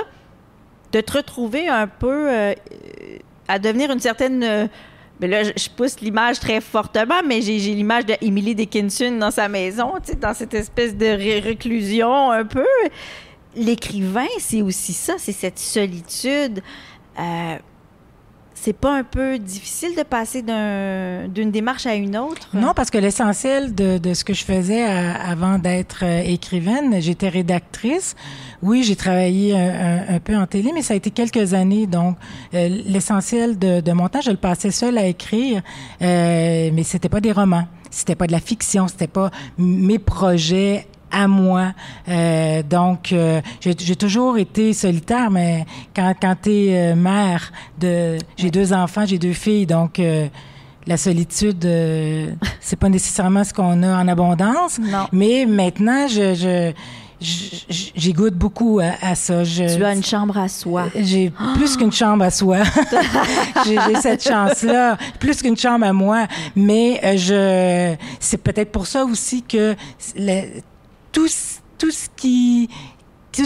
De 0.94 1.02
te 1.02 1.14
retrouver 1.14 1.68
un 1.68 1.86
peu 1.86 2.32
euh, 2.32 2.54
à 3.48 3.60
devenir 3.60 3.92
une 3.92 4.00
certaine... 4.00 4.44
euh, 4.44 4.68
là, 5.22 5.44
je, 5.44 5.70
pousse 5.76 6.00
l'image 6.00 6.40
très 6.40 6.62
fortement, 6.62 7.22
mais 7.26 7.42
j'ai 7.42 7.58
l'image 7.58 8.06
de 8.06 8.16
Emily 8.22 8.54
Dickinson 8.54 9.18
dans 9.20 9.32
sa 9.32 9.48
maison, 9.50 9.94
dans 10.22 10.34
cette 10.34 10.54
espèce 10.54 10.96
de 10.96 11.06
ré- 11.08 11.40
réclusion 11.40 12.32
un 12.32 12.46
peu. 12.46 12.66
L'écrivain, 13.56 14.28
c'est 14.40 14.62
aussi 14.62 14.94
ça, 14.94 15.16
c'est 15.18 15.32
cette 15.32 15.58
solitude. 15.58 16.62
Euh, 17.20 17.56
c'est 18.62 18.74
pas 18.74 18.98
un 18.98 19.04
peu 19.04 19.38
difficile 19.40 19.96
de 19.96 20.04
passer 20.04 20.42
d'un- 20.42 21.28
d'une 21.28 21.52
démarche 21.52 21.86
à 21.86 21.96
une 21.96 22.18
autre? 22.18 22.50
Non, 22.54 22.74
parce 22.76 22.90
que 22.90 22.98
l'essentiel 22.98 23.74
de, 23.76 24.14
ce 24.14 24.24
que 24.24 24.34
je 24.34 24.44
faisais 24.44 24.84
à- 24.84 25.16
avant 25.30 25.58
d'être 25.60 26.00
euh, 26.04 26.22
écrivaine, 26.26 27.00
j'étais 27.02 27.30
rédactrice. 27.30 28.16
Oui, 28.64 28.84
j'ai 28.84 28.96
travaillé 28.96 29.56
un, 29.56 30.20
peu 30.20 30.36
en 30.36 30.48
télé, 30.48 30.72
mais 30.74 30.82
ça 30.82 30.94
a 30.94 30.98
été 30.98 31.12
quelques 31.12 31.54
années. 31.54 31.86
Donc, 31.88 32.18
euh, 32.54 32.68
l'essentiel 32.86 33.58
de, 33.60 33.92
mon 33.92 34.08
temps, 34.10 34.22
je 34.22 34.32
le 34.32 34.38
passais 34.38 34.72
seul 34.72 34.98
à 34.98 35.06
écrire, 35.06 35.62
euh, 36.02 36.70
mais 36.74 36.84
c'était 36.84 37.10
pas 37.10 37.22
des 37.22 37.32
romans, 37.32 37.68
c'était 37.92 38.16
pas 38.16 38.28
de 38.28 38.32
la 38.32 38.40
fiction, 38.40 38.88
c'était 38.88 39.08
pas 39.08 39.30
mes 39.58 40.00
projets 40.00 40.88
à 41.12 41.28
moi. 41.28 41.74
Euh, 42.10 42.62
donc, 42.64 43.12
euh, 43.12 43.42
j'ai 43.62 43.96
toujours 43.96 44.38
été 44.38 44.74
solitaire, 44.74 45.30
mais 45.32 45.66
quand, 45.96 46.14
quand 46.22 46.36
tu 46.44 46.68
es 46.68 46.96
mère 46.96 47.52
de... 47.80 48.18
J'ai 48.38 48.52
deux 48.52 48.74
enfants, 48.74 49.06
j'ai 49.06 49.18
deux 49.20 49.34
filles, 49.34 49.66
donc... 49.66 50.00
euh, 50.00 50.28
la 50.86 50.96
solitude, 50.96 51.66
euh, 51.66 52.32
c'est 52.62 52.80
pas 52.80 52.88
nécessairement 52.88 53.44
ce 53.44 53.54
qu'on 53.54 53.84
a 53.84 54.02
en 54.02 54.08
abondance. 54.08 54.80
Non. 54.80 55.08
Mais 55.12 55.46
maintenant, 55.46 56.08
je, 56.08 56.34
je, 56.34 56.72
j'y 57.20 58.14
goûte 58.14 58.36
beaucoup 58.36 58.80
à, 58.80 58.92
à 59.06 59.14
ça. 59.16 59.44
Je, 59.44 59.76
Tu 59.76 59.84
as 59.84 59.94
une 59.94 60.02
chambre 60.04 60.38
à 60.38 60.48
soi. 60.48 60.86
j'ai 60.96 61.34
plus 61.56 61.76
qu'une 61.76 61.92
chambre 61.92 62.24
à 62.24 62.32
soi. 62.32 62.60
j'ai, 63.66 63.78
cette 64.02 64.24
chance-là, 64.24 64.98
plus 65.20 65.42
qu'une 65.42 65.58
chambre 65.58 65.86
à 65.86 65.92
moi. 65.92 66.28
Mais 66.56 67.02
euh, 67.04 67.18
je, 67.18 67.96
c'est 68.22 68.38
peut-être 68.42 68.72
pour 68.72 68.88
ça 68.88 69.04
aussi 69.04 69.42
que 69.44 69.76
le- 70.18 70.62
tout, 71.12 71.28
ce- 71.28 71.60
tout 71.78 71.92
ce 71.92 72.08
qui 72.16 72.70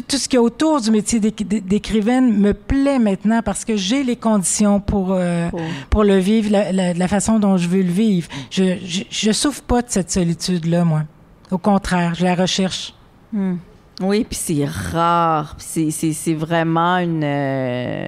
tout 0.08 0.18
ce 0.18 0.30
qui 0.30 0.38
est 0.38 0.40
autour 0.40 0.80
du 0.80 0.90
métier 0.90 1.20
d'éc- 1.20 1.46
d'écrivaine 1.68 2.38
me 2.38 2.54
plaît 2.54 2.98
maintenant 2.98 3.42
parce 3.44 3.66
que 3.66 3.76
j'ai 3.76 4.04
les 4.04 4.16
conditions 4.16 4.80
pour 4.80 5.12
euh, 5.12 5.50
Pour- 5.50 5.60
pour 5.90 6.04
le 6.06 6.18
vivre 6.18 6.50
la, 6.50 6.72
la- 6.72 7.08
façon 7.10 7.40
dont 7.40 7.58
je 7.58 7.68
veux 7.68 7.82
le 7.82 7.92
vivre. 7.92 8.30
Je, 8.52 8.78
je, 8.86 9.04
je 9.10 9.32
souffre 9.34 9.62
pas 9.64 9.82
de 9.82 9.90
cette 9.90 10.10
solitude-là, 10.10 10.86
moi. 10.86 11.02
Au 11.52 11.58
contraire, 11.58 12.14
je 12.16 12.24
la 12.24 12.36
recherche. 12.36 12.94
Hmm. 13.34 13.56
Oui, 14.02 14.24
puis 14.24 14.40
c'est 14.42 14.64
rare. 14.66 15.58
C'est 15.60 16.34
vraiment 16.36 16.98
une, 17.00 17.24
euh, 17.26 18.08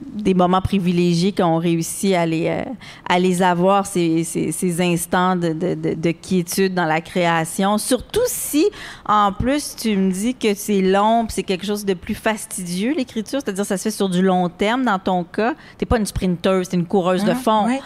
des 0.00 0.34
moments 0.34 0.60
privilégiés 0.62 1.32
qu'on 1.32 1.56
réussit 1.58 2.14
à 2.14 2.24
les, 2.26 2.46
euh, 2.48 2.62
à 3.08 3.18
les 3.18 3.42
avoir, 3.42 3.86
ces, 3.86 4.24
ces, 4.24 4.52
ces 4.52 4.80
instants 4.80 5.36
de, 5.36 5.52
de, 5.52 5.74
de, 5.74 5.94
de 5.94 6.10
quiétude 6.12 6.74
dans 6.74 6.84
la 6.84 7.00
création. 7.00 7.78
Surtout 7.78 8.20
si, 8.26 8.66
en 9.06 9.32
plus, 9.32 9.74
tu 9.76 9.96
me 9.96 10.10
dis 10.10 10.34
que 10.34 10.54
c'est 10.54 10.80
long, 10.82 11.26
c'est 11.28 11.42
quelque 11.42 11.66
chose 11.66 11.84
de 11.84 11.94
plus 11.94 12.14
fastidieux, 12.14 12.94
l'écriture, 12.94 13.40
c'est-à-dire 13.44 13.64
ça 13.66 13.76
se 13.76 13.84
fait 13.84 13.90
sur 13.90 14.08
du 14.08 14.22
long 14.22 14.48
terme 14.48 14.84
dans 14.84 14.98
ton 14.98 15.24
cas. 15.24 15.54
T'es 15.78 15.86
pas 15.86 15.98
une 15.98 16.06
sprinteuse, 16.06 16.68
t'es 16.68 16.76
une 16.76 16.86
coureuse 16.86 17.24
de 17.24 17.30
Hein? 17.32 17.34
fond. 17.34 17.66
Ouais. 17.66 17.80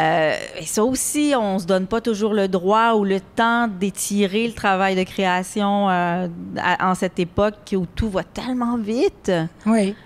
Euh, 0.00 0.36
et 0.60 0.64
ça 0.64 0.84
aussi, 0.84 1.32
on 1.36 1.58
se 1.58 1.66
donne 1.66 1.88
pas 1.88 2.00
toujours 2.00 2.32
le 2.32 2.46
droit 2.46 2.92
ou 2.94 3.02
le 3.04 3.18
temps 3.18 3.66
d'étirer 3.66 4.46
le 4.46 4.52
travail 4.52 4.94
de 4.94 5.02
création 5.02 5.90
euh, 5.90 6.28
à- 6.56 6.88
en 6.90 6.94
cette 6.94 7.18
époque 7.18 7.74
où 7.74 7.84
tout 7.96 8.08
va 8.08 8.22
tellement 8.22 8.76
vite. 8.76 9.32
Oui. 9.66 9.96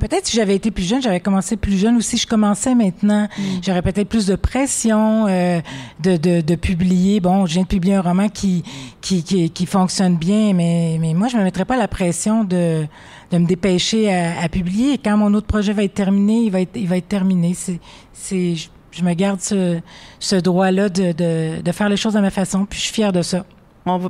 Peut-être 0.00 0.26
si 0.26 0.36
j'avais 0.36 0.56
été 0.56 0.70
plus 0.70 0.84
jeune, 0.84 1.02
j'avais 1.02 1.20
commencé 1.20 1.56
plus 1.56 1.76
jeune 1.76 1.96
ou 1.96 2.00
si 2.00 2.16
je 2.16 2.26
commençais 2.26 2.74
maintenant, 2.74 3.28
mm. 3.38 3.42
j'aurais 3.62 3.82
peut-être 3.82 4.08
plus 4.08 4.26
de 4.26 4.36
pression 4.36 5.26
euh, 5.28 5.60
de, 6.00 6.16
de, 6.16 6.40
de, 6.40 6.54
publier. 6.54 7.20
Bon, 7.20 7.46
je 7.46 7.54
viens 7.54 7.62
de 7.62 7.68
publier 7.68 7.94
un 7.94 8.02
roman 8.02 8.28
qui, 8.28 8.62
qui, 9.00 9.22
qui, 9.22 9.50
qui 9.50 9.66
fonctionne 9.66 10.16
bien, 10.16 10.52
mais, 10.52 10.98
mais 11.00 11.14
moi, 11.14 11.28
je 11.28 11.36
me 11.36 11.42
mettrais 11.42 11.64
pas 11.64 11.76
la 11.76 11.88
pression 11.88 12.44
de, 12.44 12.86
de 13.30 13.38
me 13.38 13.46
dépêcher 13.46 14.12
à, 14.12 14.42
à 14.42 14.48
publier. 14.48 14.94
Et 14.94 14.98
quand 14.98 15.16
mon 15.16 15.32
autre 15.34 15.46
projet 15.46 15.72
va 15.72 15.84
être 15.84 15.94
terminé, 15.94 16.42
il 16.44 16.50
va 16.50 16.60
être, 16.60 16.76
il 16.76 16.88
va 16.88 16.96
être 16.96 17.08
terminé. 17.08 17.54
C'est, 17.54 17.80
c'est, 18.12 18.54
je, 18.90 19.02
me 19.02 19.14
garde 19.14 19.40
ce, 19.40 19.80
ce 20.18 20.36
droit-là 20.36 20.88
de, 20.88 21.12
de, 21.12 21.62
de 21.62 21.72
faire 21.72 21.88
les 21.88 21.96
choses 21.96 22.16
à 22.16 22.20
ma 22.20 22.30
façon, 22.30 22.66
puis 22.66 22.78
je 22.78 22.84
suis 22.84 22.94
fière 22.94 23.12
de 23.12 23.22
ça. 23.22 23.44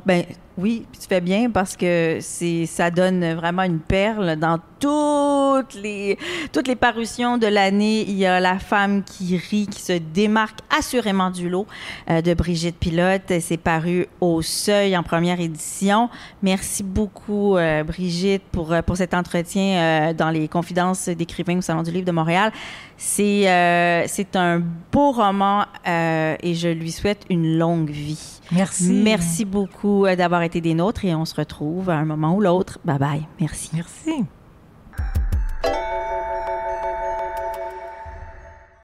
Ben, 0.05 0.25
oui, 0.59 0.85
tu 0.91 1.07
fais 1.07 1.21
bien 1.21 1.49
parce 1.49 1.77
que 1.77 2.19
ça 2.65 2.91
donne 2.91 3.33
vraiment 3.33 3.63
une 3.63 3.79
perle 3.79 4.35
dans 4.35 4.59
toutes 4.79 5.73
les 5.75 6.17
parutions 6.75 7.37
de 7.37 7.47
l'année. 7.47 8.01
Il 8.01 8.15
y 8.15 8.25
a 8.25 8.41
la 8.41 8.59
femme 8.59 9.03
qui 9.03 9.37
rit 9.37 9.67
qui 9.67 9.81
se 9.81 9.93
démarque 9.93 10.59
assurément 10.77 11.31
du 11.31 11.49
lot 11.49 11.65
euh, 12.09 12.21
de 12.21 12.33
Brigitte 12.33 12.77
Pilote. 12.77 13.31
C'est 13.39 13.57
paru 13.57 14.07
au 14.19 14.41
Seuil 14.41 14.97
en 14.97 15.03
première 15.03 15.39
édition. 15.39 16.09
Merci 16.43 16.83
beaucoup 16.83 17.55
euh, 17.55 17.83
Brigitte 17.85 18.43
pour 18.51 18.73
euh, 18.73 18.81
pour 18.81 18.97
cet 18.97 19.13
entretien 19.13 20.13
dans 20.13 20.29
les 20.29 20.49
confidences 20.49 21.07
d'écrivains 21.07 21.59
au 21.59 21.61
Salon 21.61 21.83
du 21.83 21.91
livre 21.91 22.05
de 22.05 22.11
Montréal. 22.11 22.51
C'est 22.97 23.47
un 23.47 24.61
beau 24.91 25.11
roman 25.11 25.65
et 25.85 26.53
je 26.53 26.67
lui 26.67 26.91
souhaite 26.91 27.23
une 27.29 27.57
longue 27.57 27.89
vie. 27.89 28.38
Merci. 28.51 28.91
Merci 29.03 29.45
beaucoup 29.45 30.05
d'avoir 30.17 30.41
été 30.43 30.61
des 30.61 30.73
nôtres 30.73 31.05
et 31.05 31.13
on 31.15 31.25
se 31.25 31.35
retrouve 31.35 31.89
à 31.89 31.95
un 31.95 32.05
moment 32.05 32.35
ou 32.35 32.41
l'autre. 32.41 32.79
Bye 32.83 32.97
bye. 32.97 33.27
Merci. 33.39 33.69
Merci. 33.73 34.25